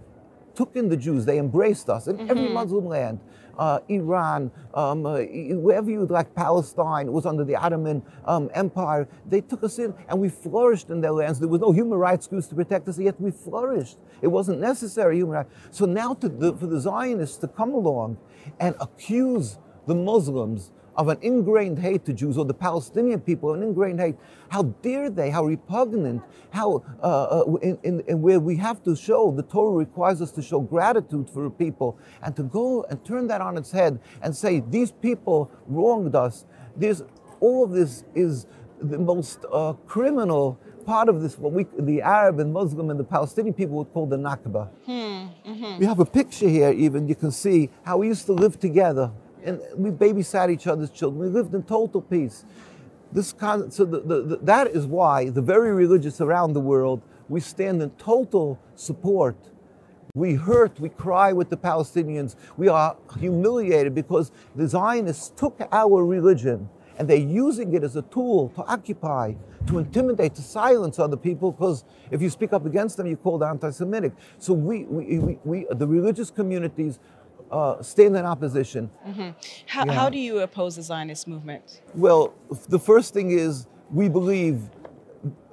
took 0.54 0.76
in 0.76 0.88
the 0.88 0.96
Jews. 0.96 1.24
They 1.24 1.38
embraced 1.38 1.90
us 1.90 2.06
in 2.06 2.30
every 2.30 2.48
Muslim 2.48 2.86
land. 2.86 3.20
Uh, 3.58 3.80
Iran, 3.88 4.50
um, 4.74 5.06
uh, 5.06 5.20
wherever 5.20 5.90
you 5.90 6.04
like, 6.06 6.34
Palestine, 6.34 7.12
was 7.12 7.26
under 7.26 7.44
the 7.44 7.56
Ottoman 7.56 8.02
um, 8.26 8.50
Empire. 8.54 9.08
They 9.26 9.40
took 9.40 9.64
us 9.64 9.78
in 9.78 9.94
and 10.08 10.20
we 10.20 10.28
flourished 10.28 10.90
in 10.90 11.00
their 11.00 11.12
lands. 11.12 11.38
There 11.38 11.48
was 11.48 11.60
no 11.60 11.72
human 11.72 11.98
rights 11.98 12.26
groups 12.26 12.46
to 12.48 12.54
protect 12.54 12.88
us, 12.88 12.98
yet 12.98 13.20
we 13.20 13.30
flourished. 13.30 13.98
It 14.20 14.28
wasn't 14.28 14.60
necessary 14.60 15.16
human 15.16 15.34
rights. 15.36 15.54
So 15.70 15.86
now 15.86 16.14
the, 16.14 16.54
for 16.54 16.66
the 16.66 16.80
Zionists 16.80 17.38
to 17.38 17.48
come 17.48 17.72
along 17.72 18.18
and 18.60 18.74
accuse 18.80 19.58
the 19.86 19.94
Muslims 19.94 20.72
of 20.96 21.08
an 21.08 21.18
ingrained 21.22 21.78
hate 21.78 22.04
to 22.06 22.12
Jews 22.12 22.38
or 22.38 22.44
the 22.44 22.54
Palestinian 22.54 23.20
people, 23.20 23.52
an 23.54 23.62
ingrained 23.62 24.00
hate. 24.00 24.16
How 24.48 24.62
dare 24.62 25.10
they? 25.10 25.30
How 25.30 25.44
repugnant? 25.44 26.22
How 26.50 26.82
uh, 27.02 27.06
uh, 27.06 27.54
in, 27.56 27.78
in, 27.82 28.00
in 28.08 28.22
where 28.22 28.40
we 28.40 28.56
have 28.56 28.82
to 28.84 28.96
show 28.96 29.30
the 29.30 29.42
Torah 29.42 29.76
requires 29.76 30.22
us 30.22 30.30
to 30.32 30.42
show 30.42 30.60
gratitude 30.60 31.28
for 31.28 31.50
people 31.50 31.98
and 32.22 32.34
to 32.36 32.42
go 32.42 32.84
and 32.84 33.04
turn 33.04 33.26
that 33.28 33.40
on 33.40 33.56
its 33.56 33.70
head 33.70 34.00
and 34.22 34.34
say 34.34 34.60
these 34.60 34.90
people 34.90 35.50
wronged 35.66 36.14
us. 36.14 36.46
There's 36.76 37.02
all 37.40 37.64
of 37.64 37.72
this 37.72 38.04
is 38.14 38.46
the 38.80 38.98
most 38.98 39.44
uh, 39.52 39.74
criminal 39.86 40.58
part 40.86 41.08
of 41.08 41.20
this. 41.20 41.38
What 41.38 41.52
we 41.52 41.66
the 41.78 42.00
Arab 42.00 42.40
and 42.40 42.52
Muslim 42.52 42.90
and 42.90 42.98
the 42.98 43.04
Palestinian 43.04 43.54
people 43.54 43.76
would 43.76 43.92
call 43.92 44.06
the 44.06 44.16
Nakba. 44.16 44.68
We 45.78 45.86
have 45.86 46.00
a 46.00 46.06
picture 46.06 46.48
here. 46.48 46.70
Even 46.70 47.08
you 47.08 47.14
can 47.14 47.30
see 47.30 47.70
how 47.82 47.98
we 47.98 48.06
used 48.08 48.26
to 48.26 48.32
live 48.32 48.58
together 48.58 49.10
and 49.46 49.60
we 49.76 49.90
babysat 49.90 50.50
each 50.50 50.66
other's 50.66 50.90
children. 50.90 51.20
We 51.20 51.28
lived 51.28 51.54
in 51.54 51.62
total 51.62 52.02
peace. 52.02 52.44
This 53.12 53.32
con- 53.32 53.70
so 53.70 53.84
the, 53.84 54.00
the, 54.00 54.22
the, 54.22 54.36
that 54.42 54.66
is 54.68 54.84
why 54.84 55.30
the 55.30 55.40
very 55.40 55.72
religious 55.72 56.20
around 56.20 56.52
the 56.52 56.60
world 56.60 57.00
we 57.28 57.40
stand 57.40 57.80
in 57.82 57.90
total 57.90 58.58
support. 58.74 59.36
We 60.14 60.34
hurt, 60.34 60.80
we 60.80 60.88
cry 60.88 61.32
with 61.32 61.50
the 61.50 61.56
Palestinians. 61.56 62.36
We 62.56 62.68
are 62.68 62.96
humiliated 63.18 63.94
because 63.94 64.32
the 64.54 64.66
Zionists 64.66 65.32
took 65.36 65.60
our 65.72 66.04
religion 66.04 66.68
and 66.98 67.08
they're 67.08 67.18
using 67.18 67.74
it 67.74 67.84
as 67.84 67.96
a 67.96 68.02
tool 68.02 68.48
to 68.56 68.62
occupy, 68.62 69.34
to 69.66 69.78
intimidate, 69.78 70.34
to 70.36 70.42
silence 70.42 70.98
other 70.98 71.16
people, 71.16 71.52
because 71.52 71.84
if 72.10 72.22
you 72.22 72.30
speak 72.30 72.54
up 72.54 72.64
against 72.64 72.96
them, 72.96 73.06
you're 73.06 73.18
called 73.18 73.42
anti 73.42 73.70
Semitic. 73.70 74.12
So 74.38 74.54
we, 74.54 74.84
we, 74.84 75.18
we, 75.18 75.38
we, 75.44 75.66
the 75.70 75.86
religious 75.86 76.30
communities 76.30 76.98
uh, 77.50 77.82
stand 77.82 78.16
in 78.16 78.24
opposition. 78.24 78.90
Mm-hmm. 79.06 79.30
How, 79.66 79.84
yeah. 79.84 79.92
how 79.92 80.10
do 80.10 80.18
you 80.18 80.40
oppose 80.40 80.76
the 80.76 80.82
Zionist 80.82 81.28
movement? 81.28 81.82
Well, 81.94 82.34
the 82.68 82.78
first 82.78 83.14
thing 83.14 83.30
is 83.30 83.66
we 83.90 84.08
believe 84.08 84.60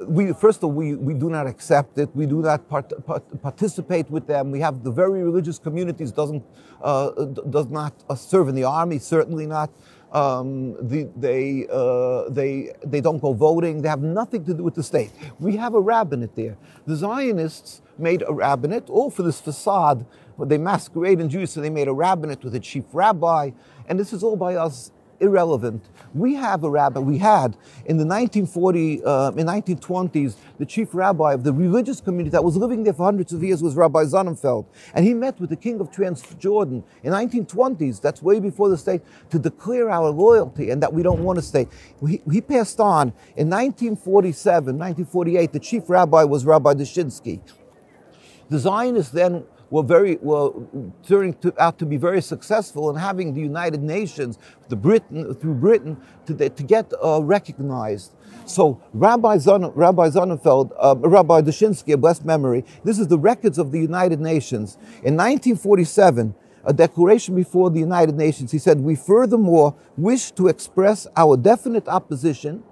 we 0.07 0.33
first 0.33 0.59
of 0.59 0.65
all 0.65 0.71
we, 0.71 0.95
we 0.95 1.13
do 1.13 1.29
not 1.29 1.47
accept 1.47 1.97
it 1.97 2.09
we 2.13 2.25
do 2.25 2.41
not 2.41 2.67
part, 2.67 2.91
part, 3.05 3.23
participate 3.41 4.09
with 4.11 4.27
them 4.27 4.51
we 4.51 4.59
have 4.59 4.83
the 4.83 4.91
very 4.91 5.23
religious 5.23 5.57
communities 5.57 6.11
doesn't 6.11 6.43
uh, 6.83 7.09
does 7.49 7.67
not 7.67 7.93
uh, 8.09 8.13
serve 8.13 8.49
in 8.49 8.55
the 8.55 8.63
army 8.63 8.99
certainly 8.99 9.47
not 9.47 9.71
um, 10.13 10.75
the, 10.87 11.09
they, 11.17 11.65
uh, 11.71 12.29
they, 12.29 12.71
they 12.85 13.01
don't 13.01 13.19
go 13.19 13.33
voting. 13.33 13.81
They 13.81 13.89
have 13.89 14.03
nothing 14.03 14.45
to 14.45 14.53
do 14.53 14.63
with 14.63 14.75
the 14.75 14.83
state. 14.83 15.11
We 15.39 15.55
have 15.57 15.73
a 15.73 15.81
rabbinate 15.81 16.35
there. 16.35 16.55
The 16.85 16.95
Zionists 16.95 17.81
made 17.97 18.23
a 18.27 18.31
rabbinate, 18.31 18.89
all 18.89 19.09
for 19.09 19.23
this 19.23 19.41
facade. 19.41 20.05
They 20.39 20.57
masquerade 20.57 21.19
in 21.19 21.29
Jews, 21.29 21.51
so 21.51 21.61
they 21.61 21.69
made 21.69 21.87
a 21.87 21.93
rabbinate 21.93 22.43
with 22.43 22.55
a 22.55 22.59
chief 22.59 22.85
rabbi. 22.93 23.51
And 23.87 23.99
this 23.99 24.13
is 24.13 24.23
all 24.23 24.35
by 24.35 24.55
us 24.55 24.91
irrelevant. 25.23 25.83
We 26.13 26.35
have 26.35 26.63
a 26.63 26.69
rabbi, 26.69 26.99
we 26.99 27.17
had 27.17 27.55
in 27.85 27.97
the 27.97 28.05
1940, 28.05 29.03
uh, 29.03 29.31
in 29.31 29.47
1920s, 29.47 30.35
the 30.59 30.65
chief 30.65 30.89
rabbi 30.93 31.33
of 31.33 31.43
the 31.43 31.53
religious 31.53 32.01
community 32.01 32.31
that 32.31 32.43
was 32.43 32.57
living 32.57 32.83
there 32.83 32.93
for 32.93 33.05
hundreds 33.05 33.33
of 33.33 33.43
years 33.43 33.63
was 33.63 33.75
Rabbi 33.75 34.03
Sonnenfeld. 34.03 34.65
And 34.93 35.05
he 35.05 35.13
met 35.13 35.39
with 35.39 35.49
the 35.49 35.55
king 35.55 35.79
of 35.79 35.91
Transjordan 35.91 36.83
in 37.03 37.13
1920s, 37.13 38.01
that's 38.01 38.21
way 38.21 38.39
before 38.39 38.69
the 38.69 38.77
state, 38.77 39.01
to 39.29 39.39
declare 39.39 39.89
our 39.89 40.09
loyalty 40.09 40.69
and 40.69 40.83
that 40.83 40.93
we 40.93 41.03
don't 41.03 41.23
want 41.23 41.39
a 41.39 41.41
state. 41.41 41.69
He, 42.07 42.21
he 42.31 42.41
passed 42.41 42.79
on 42.79 43.13
in 43.35 43.49
1947, 43.49 44.77
1948, 44.77 45.53
the 45.53 45.59
chief 45.59 45.89
rabbi 45.89 46.23
was 46.23 46.45
Rabbi 46.45 46.73
Dushinsky. 46.73 47.39
The 48.49 48.59
Zionists 48.59 49.11
then 49.11 49.45
were 49.73 49.81
very 49.81 50.17
were 50.21 50.51
turning 51.01 51.33
to, 51.33 51.51
out 51.57 51.79
to 51.79 51.85
be 51.85 51.97
very 51.97 52.21
successful 52.21 52.91
in 52.91 52.95
having 52.95 53.33
the 53.33 53.41
United 53.41 53.81
Nations, 53.81 54.37
the 54.69 54.75
Britain 54.75 55.33
through 55.33 55.55
Britain, 55.55 55.97
to, 56.27 56.47
to 56.47 56.63
get 56.63 56.93
uh, 57.03 57.23
recognized. 57.23 58.13
So 58.45 58.79
Rabbi, 58.93 59.39
Zon, 59.39 59.71
Rabbi 59.73 60.09
Sonnenfeld, 60.09 60.73
uh, 60.79 60.95
Rabbi 60.97 61.41
Dushinsky, 61.41 61.99
blessed 61.99 62.23
memory, 62.23 62.63
this 62.83 62.99
is 62.99 63.07
the 63.07 63.17
records 63.17 63.57
of 63.57 63.71
the 63.71 63.79
United 63.79 64.19
Nations. 64.19 64.75
In 65.01 65.17
1947, 65.17 66.35
a 66.65 66.73
declaration 66.73 67.33
before 67.33 67.71
the 67.71 67.79
United 67.79 68.15
Nations, 68.15 68.51
he 68.51 68.59
said, 68.59 68.79
We 68.79 68.93
furthermore 68.93 69.75
wish 69.97 70.29
to 70.33 70.49
express 70.49 71.07
our 71.17 71.35
definite 71.35 71.87
opposition 71.87 72.63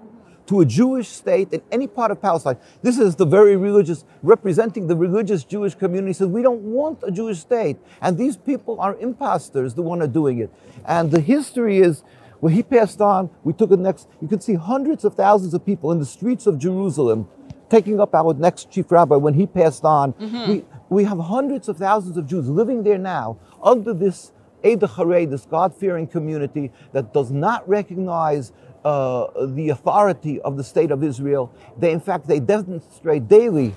to 0.46 0.60
a 0.60 0.64
Jewish 0.64 1.08
state 1.08 1.52
in 1.52 1.62
any 1.70 1.86
part 1.86 2.10
of 2.10 2.20
Palestine. 2.20 2.56
This 2.82 2.98
is 2.98 3.16
the 3.16 3.26
very 3.26 3.56
religious, 3.56 4.04
representing 4.22 4.86
the 4.86 4.96
religious 4.96 5.44
Jewish 5.44 5.74
community, 5.74 6.12
says 6.12 6.28
we 6.28 6.42
don't 6.42 6.62
want 6.62 7.02
a 7.02 7.10
Jewish 7.10 7.38
state. 7.38 7.78
And 8.00 8.18
these 8.18 8.36
people 8.36 8.80
are 8.80 8.96
imposters, 8.96 9.74
the 9.74 9.82
one 9.82 10.02
are 10.02 10.08
doing 10.08 10.38
it. 10.38 10.50
And 10.84 11.10
the 11.10 11.20
history 11.20 11.78
is 11.78 12.02
when 12.40 12.52
he 12.52 12.62
passed 12.62 13.00
on, 13.00 13.30
we 13.44 13.52
took 13.52 13.70
it 13.70 13.78
next, 13.78 14.08
you 14.20 14.26
can 14.26 14.40
see 14.40 14.54
hundreds 14.54 15.04
of 15.04 15.14
thousands 15.14 15.54
of 15.54 15.64
people 15.64 15.92
in 15.92 16.00
the 16.00 16.06
streets 16.06 16.46
of 16.46 16.58
Jerusalem 16.58 17.28
taking 17.70 18.00
up 18.00 18.14
our 18.14 18.34
next 18.34 18.70
chief 18.70 18.90
rabbi 18.90 19.16
when 19.16 19.34
he 19.34 19.46
passed 19.46 19.84
on. 19.84 20.12
Mm-hmm. 20.14 20.50
We, 20.50 20.64
we 20.90 21.04
have 21.04 21.18
hundreds 21.18 21.68
of 21.68 21.78
thousands 21.78 22.16
of 22.16 22.26
Jews 22.26 22.48
living 22.48 22.82
there 22.82 22.98
now 22.98 23.38
under 23.62 23.94
this 23.94 24.32
Eid 24.64 24.80
this 24.80 25.46
God-fearing 25.46 26.06
community 26.06 26.70
that 26.92 27.12
does 27.12 27.30
not 27.30 27.68
recognize 27.68 28.52
uh, 28.84 29.46
the 29.46 29.70
authority 29.70 30.40
of 30.40 30.56
the 30.56 30.64
state 30.64 30.90
of 30.90 31.02
Israel. 31.02 31.52
They, 31.78 31.92
in 31.92 32.00
fact, 32.00 32.26
they 32.26 32.40
demonstrate 32.40 33.28
daily. 33.28 33.74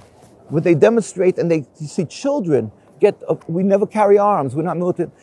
When 0.49 0.63
they 0.63 0.75
demonstrate 0.75 1.37
and 1.37 1.49
they 1.49 1.65
see 1.73 2.05
children 2.05 2.71
get, 2.99 3.21
uh, 3.27 3.35
we 3.47 3.63
never 3.63 3.87
carry 3.87 4.17
arms. 4.17 4.55
We're 4.55 4.63
not 4.63 4.77
militant. 4.77 5.13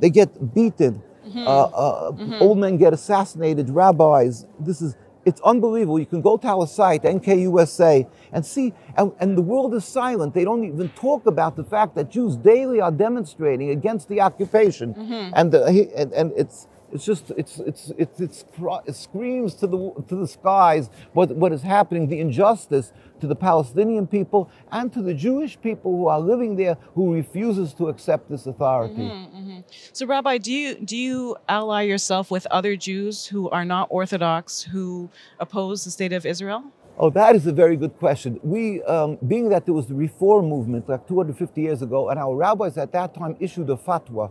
They 0.00 0.10
get 0.10 0.54
beaten. 0.54 1.02
Mm-hmm. 1.26 1.38
Uh, 1.38 1.50
uh 1.50 2.10
mm-hmm. 2.12 2.34
Old 2.40 2.58
men 2.58 2.76
get 2.76 2.92
assassinated. 2.92 3.70
Rabbis. 3.70 4.46
This 4.58 4.82
is 4.82 4.96
it's 5.24 5.40
unbelievable. 5.42 5.98
You 5.98 6.06
can 6.06 6.20
go 6.20 6.36
to 6.36 6.48
our 6.48 6.66
site, 6.66 7.02
NKUSA, 7.02 8.08
and 8.32 8.44
see, 8.44 8.74
and, 8.96 9.12
and, 9.20 9.36
the 9.38 9.42
world 9.42 9.74
is 9.74 9.84
silent. 9.84 10.34
They 10.34 10.44
don't 10.44 10.64
even 10.64 10.88
talk 10.90 11.26
about 11.26 11.56
the 11.56 11.64
fact 11.64 11.94
that 11.94 12.10
Jews 12.10 12.36
daily 12.36 12.80
are 12.80 12.90
demonstrating 12.90 13.70
against 13.70 14.08
the 14.08 14.20
occupation. 14.20 14.94
Mm-hmm. 14.94 15.32
And, 15.34 15.52
the, 15.52 15.90
and, 15.96 16.12
and 16.12 16.32
it's, 16.36 16.66
it's 16.92 17.04
just 17.04 17.30
it's 17.36 17.58
it's 17.58 17.90
it's, 17.98 18.20
it's 18.20 18.44
it 18.86 18.94
screams 18.94 19.54
to 19.54 19.66
the 19.66 19.92
to 20.08 20.16
the 20.16 20.26
skies 20.26 20.90
what 21.12 21.30
what 21.36 21.52
is 21.52 21.62
happening, 21.62 22.08
the 22.08 22.20
injustice 22.20 22.92
to 23.20 23.26
the 23.26 23.36
Palestinian 23.36 24.06
people 24.06 24.50
and 24.70 24.92
to 24.92 25.00
the 25.00 25.14
Jewish 25.14 25.60
people 25.60 25.96
who 25.96 26.06
are 26.08 26.20
living 26.20 26.56
there 26.56 26.76
who 26.94 27.14
refuses 27.14 27.72
to 27.74 27.88
accept 27.88 28.28
this 28.28 28.46
authority. 28.46 28.94
Mm-hmm, 28.94 29.36
mm-hmm. 29.36 29.60
So, 29.92 30.06
Rabbi, 30.06 30.38
do 30.38 30.52
you 30.52 30.74
do 30.74 30.96
you 30.96 31.36
ally 31.48 31.82
yourself 31.82 32.30
with 32.30 32.46
other 32.50 32.76
Jews 32.76 33.26
who 33.26 33.48
are 33.50 33.64
not 33.64 33.88
Orthodox 33.90 34.62
who 34.62 35.10
oppose 35.38 35.84
the 35.84 35.90
state 35.90 36.12
of 36.12 36.26
Israel? 36.26 36.64
Oh, 36.98 37.08
that 37.10 37.34
is 37.34 37.46
a 37.46 37.52
very 37.52 37.76
good 37.76 37.96
question. 37.98 38.38
We, 38.42 38.82
um, 38.82 39.16
being 39.26 39.48
that 39.48 39.64
there 39.64 39.72
was 39.72 39.86
the 39.86 39.94
reform 39.94 40.50
movement 40.50 40.90
like 40.90 41.08
250 41.08 41.60
years 41.60 41.80
ago, 41.80 42.10
and 42.10 42.18
our 42.18 42.36
rabbis 42.36 42.76
at 42.76 42.92
that 42.92 43.14
time 43.14 43.34
issued 43.40 43.70
a 43.70 43.76
fatwa 43.76 44.30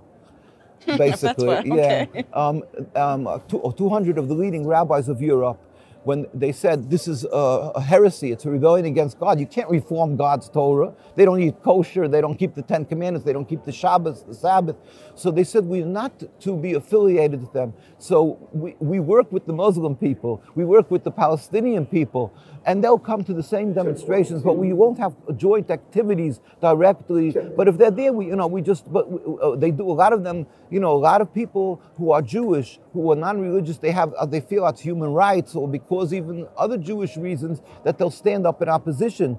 basically. 0.97 1.57
okay. 1.57 2.07
Yeah. 2.13 2.21
Um, 2.33 2.63
um, 2.95 3.41
200 3.49 4.17
of 4.17 4.27
the 4.27 4.33
leading 4.33 4.65
rabbis 4.65 5.09
of 5.09 5.21
Europe 5.21 5.59
when 6.03 6.25
they 6.33 6.51
said 6.51 6.89
this 6.89 7.07
is 7.07 7.25
a, 7.31 7.79
heresy, 7.81 8.31
it's 8.31 8.45
a 8.45 8.49
rebellion 8.49 8.85
against 8.85 9.19
God. 9.19 9.39
You 9.39 9.45
can't 9.45 9.69
reform 9.69 10.15
God's 10.15 10.49
Torah. 10.49 10.93
They 11.15 11.25
don't 11.25 11.41
eat 11.41 11.61
kosher, 11.63 12.07
they 12.07 12.21
don't 12.21 12.35
keep 12.35 12.55
the 12.55 12.61
Ten 12.61 12.85
Commandments, 12.85 13.25
they 13.25 13.33
don't 13.33 13.47
keep 13.47 13.63
the 13.65 13.71
Shabbos, 13.71 14.23
the 14.23 14.33
Sabbath. 14.33 14.75
So 15.15 15.29
they 15.29 15.43
said 15.43 15.65
we're 15.65 15.85
not 15.85 16.23
to 16.41 16.57
be 16.57 16.73
affiliated 16.73 17.41
with 17.41 17.53
them. 17.53 17.73
So 17.99 18.39
we, 18.51 18.75
we 18.79 18.99
work 18.99 19.31
with 19.31 19.45
the 19.45 19.53
Muslim 19.53 19.95
people, 19.95 20.41
we 20.55 20.65
work 20.65 20.89
with 20.89 21.03
the 21.03 21.11
Palestinian 21.11 21.85
people, 21.85 22.33
and 22.65 22.83
they'll 22.83 22.99
come 22.99 23.23
to 23.23 23.33
the 23.33 23.43
same 23.43 23.73
demonstrations, 23.73 24.43
but 24.43 24.57
we 24.57 24.71
won't 24.73 24.99
have 24.99 25.13
joint 25.35 25.71
activities 25.71 26.39
directly. 26.61 27.35
But 27.55 27.67
if 27.67 27.77
they're 27.77 27.91
there, 27.91 28.13
we, 28.13 28.27
you 28.27 28.35
know, 28.35 28.47
we 28.47 28.61
just, 28.61 28.91
but 28.91 29.07
uh, 29.41 29.55
they 29.55 29.71
do, 29.71 29.89
a 29.89 29.91
lot 29.91 30.13
of 30.13 30.23
them, 30.23 30.45
you 30.69 30.79
know, 30.79 30.93
a 30.93 30.97
lot 30.97 31.21
of 31.21 31.33
people 31.33 31.81
who 31.97 32.11
are 32.11 32.21
Jewish, 32.21 32.79
who 32.93 33.11
are 33.11 33.15
non-religious, 33.15 33.77
they 33.77 33.91
have, 33.91 34.13
uh, 34.13 34.25
they 34.25 34.41
feel 34.41 34.65
it's 34.67 34.79
human 34.81 35.11
rights 35.11 35.55
or 35.55 35.67
because 35.67 35.90
cause 35.91 36.13
even 36.13 36.47
other 36.55 36.77
Jewish 36.77 37.17
reasons 37.17 37.61
that 37.83 37.97
they'll 37.97 38.09
stand 38.09 38.47
up 38.47 38.61
in 38.61 38.69
opposition. 38.69 39.37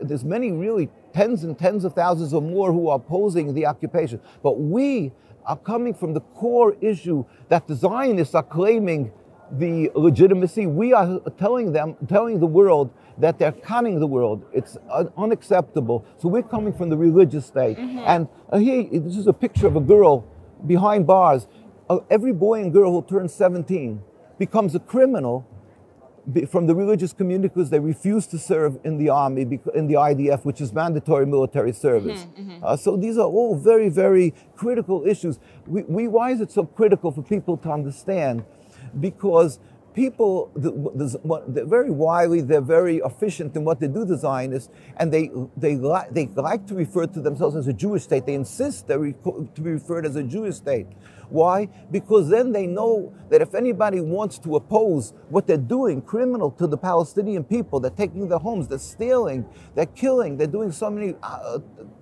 There's 0.00 0.24
many, 0.24 0.52
really, 0.52 0.90
tens 1.12 1.42
and 1.42 1.58
tens 1.58 1.84
of 1.84 1.94
thousands 1.94 2.32
or 2.32 2.40
more 2.40 2.72
who 2.72 2.88
are 2.88 2.98
opposing 2.98 3.52
the 3.52 3.66
occupation. 3.66 4.20
But 4.40 4.60
we 4.60 5.10
are 5.44 5.56
coming 5.56 5.92
from 5.92 6.14
the 6.14 6.20
core 6.20 6.76
issue 6.80 7.24
that 7.48 7.66
the 7.66 7.74
Zionists 7.74 8.36
are 8.36 8.44
claiming 8.44 9.10
the 9.50 9.90
legitimacy. 9.96 10.68
We 10.68 10.92
are 10.92 11.18
telling 11.36 11.72
them, 11.72 11.96
telling 12.06 12.38
the 12.38 12.46
world 12.46 12.92
that 13.18 13.40
they're 13.40 13.50
conning 13.50 13.98
the 13.98 14.06
world. 14.06 14.44
It's 14.52 14.76
un- 14.92 15.10
unacceptable. 15.16 16.06
So 16.18 16.28
we're 16.28 16.42
coming 16.44 16.72
from 16.72 16.90
the 16.90 16.96
religious 16.96 17.46
state. 17.46 17.76
Mm-hmm. 17.76 17.98
And 18.06 18.28
uh, 18.52 18.58
here, 18.58 18.84
this 18.92 19.16
is 19.16 19.26
a 19.26 19.32
picture 19.32 19.66
of 19.66 19.74
a 19.74 19.80
girl 19.80 20.24
behind 20.64 21.08
bars. 21.08 21.48
Uh, 21.90 21.98
every 22.08 22.32
boy 22.32 22.60
and 22.60 22.72
girl 22.72 22.92
who 22.92 23.02
turns 23.02 23.34
17 23.34 24.00
becomes 24.38 24.76
a 24.76 24.78
criminal 24.78 25.44
from 26.48 26.66
the 26.66 26.74
religious 26.74 27.12
community 27.12 27.48
because 27.48 27.70
they 27.70 27.78
refuse 27.78 28.26
to 28.26 28.38
serve 28.38 28.78
in 28.84 28.98
the 28.98 29.08
army, 29.08 29.42
in 29.74 29.86
the 29.86 29.94
IDF, 29.94 30.44
which 30.44 30.60
is 30.60 30.72
mandatory 30.72 31.24
military 31.24 31.72
service. 31.72 32.20
Mm-hmm, 32.20 32.50
mm-hmm. 32.50 32.64
Uh, 32.64 32.76
so 32.76 32.96
these 32.96 33.16
are 33.16 33.26
all 33.26 33.56
very, 33.56 33.88
very 33.88 34.34
critical 34.54 35.06
issues. 35.06 35.38
We, 35.66 35.82
we, 35.84 36.08
why 36.08 36.32
is 36.32 36.40
it 36.40 36.50
so 36.50 36.64
critical 36.64 37.12
for 37.12 37.22
people 37.22 37.56
to 37.58 37.70
understand? 37.70 38.44
Because 39.00 39.58
people, 39.94 40.50
they're 40.54 41.66
very 41.66 41.90
wily, 41.90 42.40
they're 42.40 42.60
very 42.60 42.98
efficient 42.98 43.56
in 43.56 43.64
what 43.64 43.80
they 43.80 43.88
do, 43.88 44.04
the 44.04 44.16
Zionists, 44.16 44.70
and 44.96 45.12
they, 45.12 45.30
they, 45.56 45.76
li- 45.76 46.06
they 46.10 46.26
like 46.26 46.66
to 46.66 46.74
refer 46.74 47.06
to 47.06 47.20
themselves 47.20 47.56
as 47.56 47.66
a 47.68 47.72
Jewish 47.72 48.04
state. 48.04 48.26
They 48.26 48.34
insist 48.34 48.86
they're 48.86 48.98
re- 48.98 49.14
to 49.24 49.60
be 49.60 49.70
referred 49.70 50.06
as 50.06 50.16
a 50.16 50.22
Jewish 50.22 50.56
state. 50.56 50.86
Why? 51.28 51.68
Because 51.90 52.28
then 52.28 52.52
they 52.52 52.66
know 52.66 53.12
that 53.28 53.42
if 53.42 53.54
anybody 53.54 54.00
wants 54.00 54.38
to 54.40 54.56
oppose 54.56 55.12
what 55.28 55.46
they're 55.46 55.56
doing, 55.58 56.00
criminal 56.00 56.50
to 56.52 56.66
the 56.66 56.78
Palestinian 56.78 57.44
people, 57.44 57.80
they're 57.80 57.90
taking 57.90 58.28
their 58.28 58.38
homes, 58.38 58.68
they're 58.68 58.78
stealing, 58.78 59.44
they're 59.74 59.86
killing, 59.86 60.38
they're 60.38 60.46
doing 60.46 60.72
so 60.72 60.88
many 60.88 61.14
uh, 61.22 61.58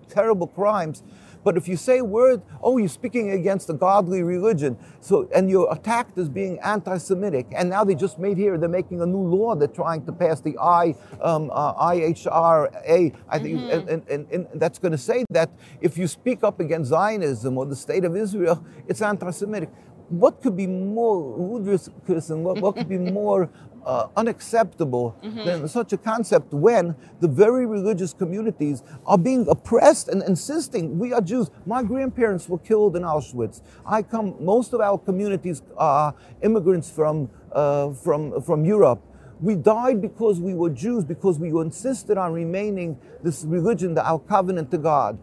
terrible 0.09 0.47
crimes. 0.47 1.03
But 1.47 1.57
if 1.57 1.69
you 1.69 1.77
say 1.77 1.99
a 1.99 2.05
word, 2.05 2.43
oh, 2.61 2.77
you're 2.77 2.89
speaking 2.89 3.31
against 3.31 3.71
a 3.71 3.73
godly 3.73 4.25
religion, 4.25 4.77
so 5.01 5.29
and 5.33 5.49
you're 5.49 5.73
attacked 5.73 6.19
as 6.19 6.29
being 6.29 6.59
anti-Semitic, 6.59 7.47
and 7.55 7.71
now 7.71 7.85
they 7.85 7.95
just 7.95 8.19
made 8.19 8.37
here 8.37 8.59
they're 8.59 8.69
making 8.69 9.01
a 9.01 9.07
new 9.07 9.23
law. 9.23 9.55
They're 9.55 9.69
trying 9.69 10.05
to 10.07 10.13
pass 10.13 10.41
the 10.41 10.59
I 10.59 10.97
um, 11.21 11.53
uh, 11.53 11.75
IHRA. 11.93 13.15
I 13.29 13.39
think, 13.39 13.57
Mm-hmm. 13.57 13.71
and, 13.71 13.89
and, 13.89 14.27
and, 14.33 14.47
and 14.49 14.61
that's 14.61 14.81
going 14.81 14.91
to 14.91 14.99
say 14.99 15.25
that 15.31 15.51
if 15.81 15.97
you 15.97 16.09
speak 16.09 16.43
up 16.43 16.59
against 16.59 16.91
Zionism 16.91 17.57
or 17.57 17.65
the 17.65 17.77
state 17.77 18.05
of 18.05 18.17
Israel, 18.17 18.67
it's 18.89 19.01
anti-Semitic. 19.01 19.71
What 20.09 20.43
could 20.43 20.57
be 20.57 20.67
more 20.67 21.17
ludicrous 21.37 22.31
and 22.31 22.45
what, 22.45 22.61
what 22.61 22.77
could 22.77 22.89
be 22.89 22.99
more 23.21 23.51
uh, 23.87 24.09
unacceptable 24.17 25.17
than 25.23 25.69
such 25.69 25.93
a 25.93 25.97
concept 25.97 26.53
when 26.53 26.95
the 27.21 27.29
very 27.29 27.67
religious 27.67 28.13
communities 28.13 28.83
are 29.07 29.17
being 29.17 29.47
oppressed 29.49 30.09
and 30.09 30.23
insisting 30.25 30.99
we 30.99 31.13
are 31.13 31.21
Jews. 31.21 31.51
My 31.65 31.83
grandparents 31.85 32.49
were 32.49 32.59
killed 32.59 32.97
in 32.97 33.05
Auschwitz. 33.05 33.63
I 33.87 34.03
come. 34.03 34.35
Most 34.41 34.73
of 34.73 34.81
our 34.81 34.99
communities 34.99 35.63
are 35.77 36.15
immigrants 36.43 36.91
from 36.91 37.31
uh, 37.53 37.93
from 37.93 38.43
from 38.43 38.65
Europe. 38.65 39.01
We 39.41 39.55
died 39.55 40.01
because 40.01 40.41
we 40.41 40.55
were 40.55 40.71
Jews 40.71 41.05
because 41.05 41.39
we 41.39 41.51
insisted 41.51 42.19
on 42.19 42.33
remaining 42.33 42.99
this 43.23 43.45
religion, 43.45 43.97
our 43.99 44.19
covenant 44.19 44.71
to 44.73 44.79
God. 44.79 45.19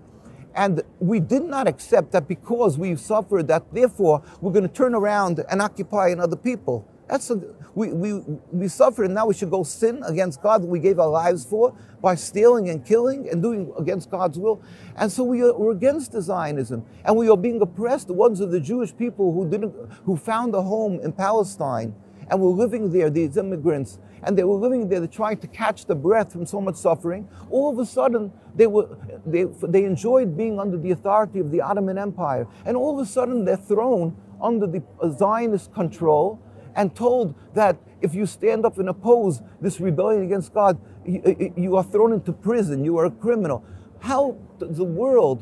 And 0.55 0.83
we 0.99 1.19
did 1.19 1.43
not 1.43 1.67
accept 1.67 2.11
that 2.11 2.27
because 2.27 2.77
we 2.77 2.95
suffered, 2.95 3.47
that 3.47 3.73
therefore 3.73 4.23
we're 4.41 4.51
going 4.51 4.67
to 4.67 4.73
turn 4.73 4.93
around 4.93 5.43
and 5.49 5.61
occupy 5.61 6.09
another 6.09 6.35
people. 6.35 6.87
That's 7.09 7.29
a, 7.29 7.41
we, 7.75 7.91
we, 7.91 8.13
we 8.51 8.67
suffered, 8.67 9.05
and 9.05 9.13
now 9.13 9.25
we 9.25 9.33
should 9.33 9.49
go 9.49 9.63
sin 9.63 10.01
against 10.05 10.41
God 10.41 10.63
that 10.63 10.67
we 10.67 10.79
gave 10.79 10.99
our 10.99 11.09
lives 11.09 11.43
for 11.43 11.75
by 12.01 12.15
stealing 12.15 12.69
and 12.69 12.85
killing 12.85 13.29
and 13.29 13.41
doing 13.41 13.73
against 13.77 14.09
God's 14.09 14.39
will. 14.39 14.61
And 14.95 15.11
so 15.11 15.23
we 15.23 15.41
are, 15.43 15.53
we're 15.53 15.71
against 15.71 16.13
Zionism, 16.19 16.85
and 17.03 17.17
we 17.17 17.29
are 17.29 17.37
being 17.37 17.61
oppressed. 17.61 18.07
The 18.07 18.13
ones 18.13 18.39
of 18.39 18.51
the 18.51 18.59
Jewish 18.59 18.95
people 18.95 19.33
who 19.33 19.49
didn't, 19.49 19.75
who 20.05 20.15
found 20.15 20.55
a 20.55 20.61
home 20.61 21.01
in 21.01 21.11
Palestine 21.11 21.93
and 22.29 22.39
were 22.39 22.49
living 22.49 22.91
there, 22.91 23.09
these 23.09 23.37
immigrants, 23.37 23.99
and 24.23 24.37
they 24.37 24.43
were 24.43 24.55
living 24.55 24.87
there, 24.87 25.05
trying 25.07 25.37
to 25.37 25.47
catch 25.47 25.85
the 25.85 25.95
breath 25.95 26.31
from 26.31 26.45
so 26.45 26.61
much 26.61 26.75
suffering. 26.75 27.27
All 27.49 27.69
of 27.69 27.79
a 27.79 27.85
sudden, 27.85 28.31
they 28.55 28.67
were 28.67 28.87
they, 29.25 29.43
they 29.43 29.83
enjoyed 29.83 30.37
being 30.37 30.59
under 30.59 30.77
the 30.77 30.91
authority 30.91 31.39
of 31.39 31.51
the 31.51 31.61
Ottoman 31.61 31.97
Empire, 31.97 32.47
and 32.65 32.77
all 32.77 32.99
of 32.99 33.05
a 33.05 33.09
sudden 33.09 33.45
they're 33.45 33.57
thrown 33.57 34.15
under 34.41 34.67
the 34.67 34.83
Zionist 35.17 35.73
control 35.73 36.39
and 36.75 36.95
told 36.95 37.35
that 37.53 37.77
if 38.01 38.13
you 38.13 38.25
stand 38.25 38.65
up 38.65 38.77
and 38.77 38.89
oppose 38.89 39.41
this 39.61 39.79
rebellion 39.79 40.23
against 40.23 40.53
God, 40.53 40.77
you, 41.05 41.53
you 41.55 41.75
are 41.77 41.83
thrown 41.83 42.11
into 42.11 42.33
prison, 42.33 42.83
you 42.83 42.97
are 42.97 43.05
a 43.05 43.11
criminal. 43.11 43.63
How 43.99 44.37
does 44.59 44.77
the 44.77 44.83
world 44.83 45.41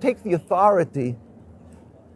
take 0.00 0.22
the 0.22 0.32
authority 0.32 1.16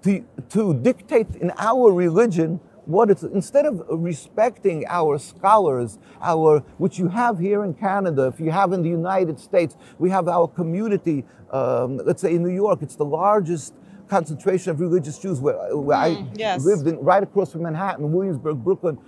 to, 0.03 0.25
to 0.51 0.75
dictate 0.75 1.37
in 1.37 1.53
our 1.59 1.93
religion 1.93 2.61
what 2.87 3.11
it's 3.11 3.23
instead 3.23 3.65
of 3.65 3.83
respecting 3.89 4.85
our 4.89 5.19
scholars 5.19 5.99
our 6.21 6.61
which 6.79 6.99
you 6.99 7.09
have 7.09 7.39
here 7.39 7.65
in 7.65 7.73
canada 7.73 8.27
if 8.27 8.41
you 8.41 8.51
have 8.51 8.73
in 8.73 8.83
the 8.83 8.89
united 8.89 9.39
states 9.39 9.77
we 9.99 10.11
have 10.11 10.29
our 10.29 10.49
community 10.49 11.25
um, 11.51 11.99
let's 11.99 12.23
say 12.23 12.35
in 12.35 12.43
new 12.43 12.55
york 12.55 12.83
it's 12.83 12.97
the 12.97 13.05
largest 13.05 13.75
concentration 14.09 14.71
of 14.71 14.81
religious 14.81 15.19
jews 15.19 15.41
where, 15.41 15.77
where 15.77 15.97
i 15.97 16.27
yes. 16.35 16.65
lived 16.65 16.87
in 16.87 16.99
right 16.99 17.23
across 17.23 17.53
from 17.53 17.63
manhattan 17.63 18.13
williamsburg 18.13 18.63
brooklyn 18.65 18.99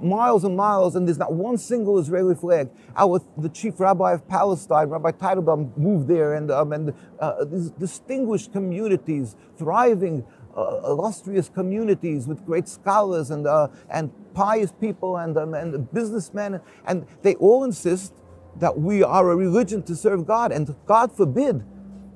miles 0.00 0.44
and 0.44 0.56
miles 0.56 0.96
and 0.96 1.06
there's 1.06 1.18
not 1.18 1.32
one 1.32 1.58
single 1.58 1.98
israeli 1.98 2.34
flag 2.34 2.70
our 2.96 3.20
the 3.36 3.48
chief 3.48 3.78
rabbi 3.78 4.12
of 4.12 4.26
palestine 4.26 4.88
rabbi 4.88 5.10
teitelbaum 5.10 5.76
moved 5.76 6.08
there 6.08 6.34
and, 6.34 6.50
um, 6.50 6.72
and 6.72 6.94
uh, 7.20 7.44
these 7.44 7.70
distinguished 7.72 8.52
communities 8.52 9.36
thriving 9.58 10.24
uh, 10.56 10.80
illustrious 10.84 11.48
communities 11.48 12.26
with 12.26 12.44
great 12.46 12.68
scholars 12.68 13.30
and, 13.30 13.46
uh, 13.46 13.68
and 13.90 14.10
pious 14.34 14.72
people 14.80 15.16
and, 15.18 15.36
um, 15.36 15.54
and 15.54 15.92
businessmen, 15.92 16.60
and 16.86 17.06
they 17.22 17.34
all 17.36 17.64
insist 17.64 18.12
that 18.58 18.78
we 18.78 19.02
are 19.02 19.30
a 19.30 19.36
religion 19.36 19.82
to 19.82 19.94
serve 19.94 20.26
God, 20.26 20.52
and 20.52 20.74
God 20.86 21.12
forbid 21.12 21.62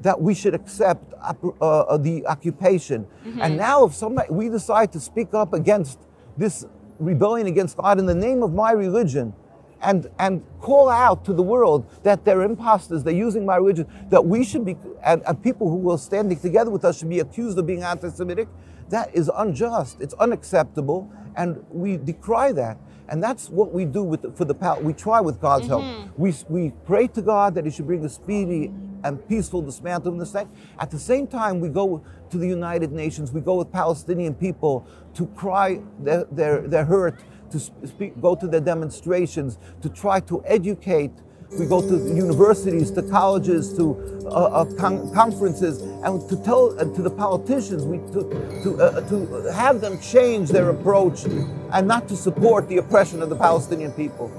that 0.01 0.21
we 0.21 0.35
should 0.35 0.55
accept 0.55 1.13
uh, 1.21 1.97
the 1.99 2.27
occupation. 2.27 3.07
Mm-hmm. 3.25 3.43
And 3.43 3.57
now, 3.57 3.85
if 3.85 3.95
somebody 3.95 4.33
we 4.33 4.49
decide 4.49 4.93
to 4.93 5.01
speak 5.01 5.35
up 5.35 5.53
against 5.53 5.99
this 6.39 6.65
rebellion 6.99 7.47
against 7.47 7.77
God 7.77 7.99
in 7.99 8.07
the 8.07 8.15
name 8.15 8.43
of 8.43 8.53
my 8.55 8.73
religion, 8.73 9.35
and, 9.83 10.11
and 10.19 10.43
call 10.61 10.89
out 10.89 11.25
to 11.25 11.33
the 11.33 11.43
world 11.43 11.87
that 12.03 12.25
they're 12.25 12.43
imposters, 12.43 13.03
they're 13.03 13.15
using 13.15 13.47
my 13.47 13.57
religion, 13.57 13.87
that 14.11 14.25
we 14.25 14.45
should 14.45 14.65
be, 14.65 14.77
and, 15.05 15.23
and 15.27 15.43
people 15.43 15.71
who 15.71 15.91
are 15.91 15.99
standing 15.99 16.39
together 16.39 16.71
with 16.71 16.85
us 16.85 16.99
should 16.99 17.09
be 17.09 17.21
accused 17.21 17.59
of 17.59 17.67
being 17.67 17.83
anti 17.83 18.09
Semitic, 18.11 18.49
that 18.91 19.15
is 19.15 19.31
unjust. 19.37 20.01
It's 20.01 20.15
unacceptable, 20.15 21.11
and 21.37 21.65
we 21.71 21.97
decry 21.97 22.53
that. 22.53 22.77
And 23.09 23.21
that's 23.23 23.51
what 23.51 23.73
we 23.73 23.85
do 23.85 24.05
with 24.05 24.23
the, 24.23 24.31
for 24.31 24.45
the 24.45 24.55
power. 24.55 24.81
We 24.81 24.93
try 24.93 25.21
with 25.21 25.41
God's 25.41 25.67
help. 25.67 25.83
Mm-hmm. 25.83 26.23
We, 26.23 26.35
we 26.49 26.73
pray 26.85 27.09
to 27.09 27.23
God 27.23 27.57
that 27.57 27.65
He 27.65 27.71
should 27.71 27.87
bring 27.87 28.05
a 28.05 28.09
speedy 28.09 28.73
and 29.03 29.27
peaceful 29.29 29.63
dismantling 29.63 30.15
of 30.15 30.21
the 30.21 30.27
state. 30.27 30.47
At 30.79 30.91
the 30.91 30.99
same 30.99 31.27
time, 31.27 31.59
we 31.59 31.71
go 31.71 32.05
to 32.31 32.39
the 32.39 32.47
United 32.47 32.93
Nations, 32.93 33.33
we 33.33 33.41
go 33.41 33.57
with 33.57 33.73
Palestinian 33.73 34.35
people 34.35 34.87
to 35.15 35.27
cry 35.29 35.81
their, 35.99 36.25
their, 36.31 36.69
their 36.69 36.85
hurt 36.85 37.19
to 37.51 37.59
speak, 37.59 38.21
go 38.21 38.35
to 38.35 38.47
the 38.47 38.61
demonstrations, 38.61 39.59
to 39.83 39.89
try 39.89 40.21
to 40.21 40.43
educate. 40.47 41.13
We 41.59 41.67
go 41.67 41.81
to 41.81 41.97
universities, 42.15 42.93
to 42.93 43.03
colleges, 43.03 43.73
to 43.77 43.97
uh, 44.27 44.29
uh, 44.29 44.65
con- 44.77 45.13
conferences, 45.13 45.81
and 46.05 46.29
to 46.29 46.37
tell 46.45 46.79
uh, 46.79 46.85
to 46.85 47.03
the 47.03 47.11
politicians, 47.11 47.83
we 47.85 47.99
to 48.15 48.23
to, 48.63 48.81
uh, 48.81 49.09
to 49.09 49.53
have 49.53 49.81
them 49.81 50.01
change 50.01 50.51
their 50.51 50.71
approach, 50.71 51.25
and 51.25 51.89
not 51.89 52.07
to 52.09 52.17
support 52.17 52.69
the 52.69 52.77
oppression 52.77 53.21
of 53.21 53.31
the 53.31 53.37
Palestinian 53.37 53.91
people. 53.93 54.31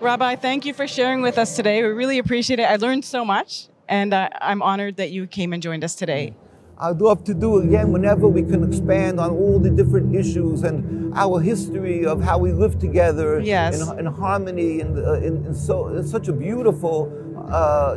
Rabbi, 0.00 0.36
thank 0.36 0.64
you 0.64 0.74
for 0.74 0.86
sharing 0.86 1.22
with 1.22 1.38
us 1.38 1.56
today. 1.56 1.82
We 1.82 1.88
really 1.88 2.18
appreciate 2.18 2.60
it. 2.60 2.64
I 2.64 2.76
learned 2.76 3.04
so 3.04 3.24
much, 3.24 3.68
and 3.88 4.14
uh, 4.14 4.28
I'm 4.40 4.62
honored 4.62 4.96
that 4.98 5.10
you 5.10 5.26
came 5.26 5.52
and 5.52 5.60
joined 5.62 5.82
us 5.82 5.96
today. 5.96 6.34
I'd 6.78 7.00
love 7.00 7.22
to 7.24 7.34
do 7.34 7.58
again 7.58 7.92
whenever 7.92 8.26
we 8.26 8.42
can 8.42 8.64
expand 8.64 9.20
on 9.20 9.30
all 9.30 9.58
the 9.60 9.70
different 9.70 10.14
issues 10.14 10.64
and 10.64 11.14
our 11.14 11.40
history 11.40 12.04
of 12.04 12.20
how 12.22 12.38
we 12.38 12.50
live 12.52 12.78
together 12.80 13.40
yes. 13.40 13.80
in, 13.80 14.00
in, 14.00 14.06
harmony 14.06 14.80
and 14.80 14.98
uh, 14.98 15.14
in, 15.14 15.46
in, 15.46 15.54
so 15.54 15.88
in 15.88 16.06
such 16.06 16.26
a 16.26 16.32
beautiful 16.32 17.12
uh, 17.50 17.94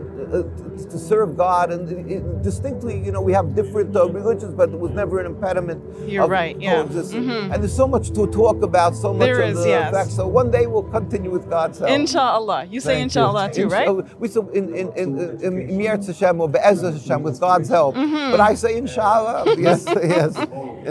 to 0.91 0.97
serve 0.97 1.37
God 1.37 1.71
and 1.71 2.11
it, 2.11 2.41
distinctly, 2.41 2.99
you 2.99 3.11
know, 3.11 3.21
we 3.21 3.33
have 3.33 3.55
different 3.55 3.95
uh, 3.95 4.09
religions, 4.09 4.53
but 4.53 4.69
it 4.69 4.79
was 4.79 4.91
never 4.91 5.19
an 5.19 5.25
impediment. 5.25 5.83
You're 6.07 6.27
right, 6.27 6.59
yeah. 6.59 6.83
Mm-hmm. 6.83 7.53
And 7.53 7.63
there's 7.63 7.75
so 7.75 7.87
much 7.87 8.09
to 8.11 8.27
talk 8.27 8.61
about, 8.61 8.95
so 8.95 9.13
much 9.13 9.25
there 9.25 9.41
of 9.41 9.51
is, 9.51 9.63
the 9.63 9.69
yes. 9.69 9.93
facts. 9.93 10.15
So 10.15 10.27
one 10.27 10.51
day 10.51 10.67
we'll 10.67 10.83
continue 10.83 11.31
with 11.31 11.49
God's 11.49 11.79
help. 11.79 11.91
Inshallah. 11.91 12.65
You 12.65 12.79
say 12.79 12.95
Thank 12.95 13.03
inshallah 13.03 13.47
you. 13.47 13.53
too, 13.53 13.67
right? 13.67 14.19
We 14.19 14.27
so 14.27 14.49
in 14.49 14.75
in 14.75 14.91
in, 14.93 15.19
in, 15.19 15.69
in 15.69 15.77
Mirz 15.77 16.07
Hashem 16.07 16.41
or 16.41 16.49
Be'ezah 16.49 16.93
Hashem 16.93 17.23
with 17.23 17.39
God's 17.39 17.69
help. 17.69 17.95
Mm-hmm. 17.95 18.31
But 18.31 18.39
I 18.39 18.53
say 18.55 18.77
inshallah. 18.77 19.55
yes, 19.57 19.85
yes. 20.03 20.35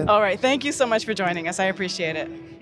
All 0.09 0.21
right. 0.21 0.39
Thank 0.41 0.65
you 0.65 0.73
so 0.73 0.87
much 0.87 1.05
for 1.05 1.15
joining 1.15 1.49
us. 1.49 1.61
I 1.61 1.65
appreciate 1.65 2.17
it. 2.17 2.56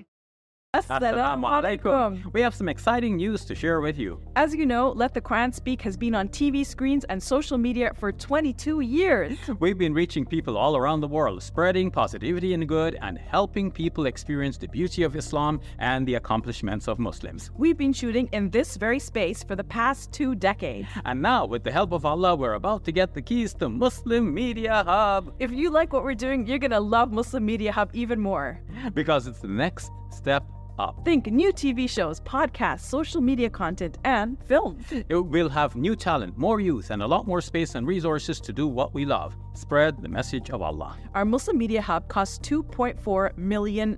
Assalamu 0.74 1.46
alaikum. 1.46 2.32
We 2.32 2.40
have 2.40 2.52
some 2.52 2.68
exciting 2.68 3.14
news 3.16 3.44
to 3.44 3.54
share 3.54 3.80
with 3.80 3.96
you. 3.96 4.20
As 4.34 4.52
you 4.56 4.66
know, 4.66 4.90
Let 4.90 5.14
the 5.14 5.20
Quran 5.20 5.54
Speak 5.54 5.80
has 5.82 5.96
been 5.96 6.16
on 6.16 6.28
TV 6.28 6.66
screens 6.66 7.04
and 7.04 7.22
social 7.22 7.56
media 7.56 7.92
for 7.94 8.10
22 8.10 8.80
years. 8.80 9.38
We've 9.60 9.78
been 9.78 9.94
reaching 9.94 10.26
people 10.26 10.58
all 10.58 10.76
around 10.76 11.00
the 11.00 11.06
world, 11.06 11.44
spreading 11.44 11.92
positivity 11.92 12.54
and 12.54 12.66
good, 12.68 12.98
and 13.02 13.16
helping 13.16 13.70
people 13.70 14.06
experience 14.06 14.58
the 14.58 14.66
beauty 14.66 15.04
of 15.04 15.14
Islam 15.14 15.60
and 15.78 16.08
the 16.08 16.16
accomplishments 16.16 16.88
of 16.88 16.98
Muslims. 16.98 17.52
We've 17.56 17.78
been 17.78 17.92
shooting 17.92 18.28
in 18.32 18.50
this 18.50 18.76
very 18.76 18.98
space 18.98 19.44
for 19.44 19.54
the 19.54 19.62
past 19.62 20.10
two 20.10 20.34
decades. 20.34 20.88
And 21.04 21.22
now, 21.22 21.46
with 21.46 21.62
the 21.62 21.70
help 21.70 21.92
of 21.92 22.04
Allah, 22.04 22.34
we're 22.34 22.54
about 22.54 22.84
to 22.87 22.90
get 22.90 23.14
the 23.14 23.22
keys 23.22 23.54
to 23.60 23.68
Muslim 23.68 24.34
Media 24.34 24.82
Hub. 24.84 25.34
If 25.38 25.52
you 25.52 25.70
like 25.70 25.92
what 25.92 26.02
we're 26.02 26.16
doing, 26.16 26.48
you're 26.48 26.58
gonna 26.58 26.80
love 26.80 27.12
Muslim 27.12 27.46
Media 27.46 27.70
Hub 27.70 27.90
even 27.92 28.18
more. 28.18 28.60
Because 28.92 29.28
it's 29.28 29.38
the 29.38 29.46
next 29.46 29.92
step 30.10 30.44
up. 30.78 31.04
Think 31.04 31.26
new 31.26 31.52
TV 31.52 31.88
shows, 31.88 32.20
podcasts, 32.20 32.80
social 32.80 33.20
media 33.20 33.50
content, 33.50 33.98
and 34.04 34.37
films. 34.44 34.84
It 34.90 35.14
will 35.14 35.48
have 35.48 35.76
new 35.76 35.96
talent, 35.96 36.37
more 36.37 36.60
youth, 36.60 36.90
and 36.90 37.02
a 37.02 37.06
lot 37.06 37.26
more 37.26 37.40
space 37.40 37.74
and 37.74 37.87
resources 37.87 38.40
to 38.40 38.52
do 38.52 38.66
what 38.66 38.94
we 38.94 39.04
love 39.04 39.37
spread 39.54 40.02
the 40.02 40.08
message 40.08 40.50
of 40.50 40.62
Allah. 40.62 40.96
Our 41.14 41.24
Muslim 41.24 41.58
Media 41.58 41.80
Hub 41.80 42.08
costs 42.08 42.38
$2.4 42.48 43.37
million. 43.38 43.96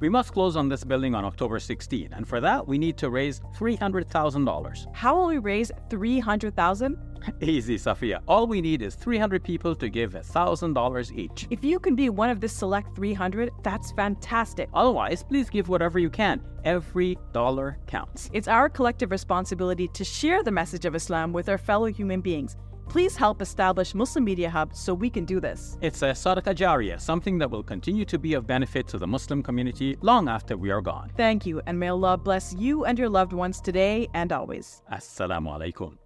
We 0.00 0.08
must 0.08 0.32
close 0.32 0.56
on 0.56 0.68
this 0.68 0.84
building 0.84 1.14
on 1.14 1.24
October 1.24 1.58
16, 1.58 2.12
and 2.12 2.26
for 2.26 2.40
that, 2.40 2.66
we 2.66 2.78
need 2.78 2.96
to 2.98 3.10
raise 3.10 3.40
$300,000. 3.56 4.86
How 4.94 5.16
will 5.16 5.26
we 5.26 5.38
raise 5.38 5.70
300000 5.90 6.96
Easy, 7.40 7.76
Safia. 7.76 8.20
All 8.26 8.46
we 8.46 8.60
need 8.60 8.82
is 8.82 8.94
300 8.94 9.42
people 9.42 9.74
to 9.76 9.88
give 9.88 10.12
$1,000 10.12 11.16
each. 11.16 11.46
If 11.50 11.64
you 11.64 11.78
can 11.78 11.94
be 11.94 12.08
one 12.08 12.30
of 12.30 12.40
the 12.40 12.48
select 12.48 12.94
300, 12.96 13.50
that's 13.62 13.92
fantastic. 13.92 14.68
Otherwise, 14.74 15.22
please 15.22 15.50
give 15.50 15.68
whatever 15.68 15.98
you 15.98 16.10
can. 16.10 16.40
Every 16.64 17.18
dollar 17.32 17.78
counts. 17.86 18.30
It's 18.32 18.48
our 18.48 18.68
collective 18.68 19.10
responsibility 19.10 19.88
to 19.88 20.04
share 20.04 20.42
the 20.42 20.50
message 20.50 20.84
of 20.84 20.94
Islam 20.94 21.32
with 21.32 21.48
our 21.48 21.58
fellow 21.58 21.86
human 21.86 22.20
beings. 22.20 22.56
Please 22.88 23.16
help 23.16 23.42
establish 23.42 23.94
Muslim 23.94 24.24
Media 24.24 24.48
Hub 24.48 24.74
so 24.74 24.94
we 24.94 25.10
can 25.10 25.24
do 25.24 25.40
this. 25.40 25.76
It's 25.80 26.02
a 26.02 26.10
sadaqah 26.10 26.54
jariyah, 26.54 27.00
something 27.00 27.36
that 27.38 27.50
will 27.50 27.62
continue 27.62 28.04
to 28.04 28.18
be 28.18 28.34
of 28.34 28.46
benefit 28.46 28.86
to 28.88 28.98
the 28.98 29.06
Muslim 29.06 29.42
community 29.42 29.96
long 30.02 30.28
after 30.28 30.56
we 30.56 30.70
are 30.70 30.80
gone. 30.80 31.10
Thank 31.16 31.46
you, 31.46 31.60
and 31.66 31.78
may 31.78 31.88
Allah 31.88 32.16
bless 32.16 32.54
you 32.54 32.84
and 32.84 32.98
your 32.98 33.08
loved 33.08 33.32
ones 33.32 33.60
today 33.60 34.08
and 34.14 34.32
always. 34.32 34.82
Assalamu 34.90 35.58
alaikum. 35.58 35.98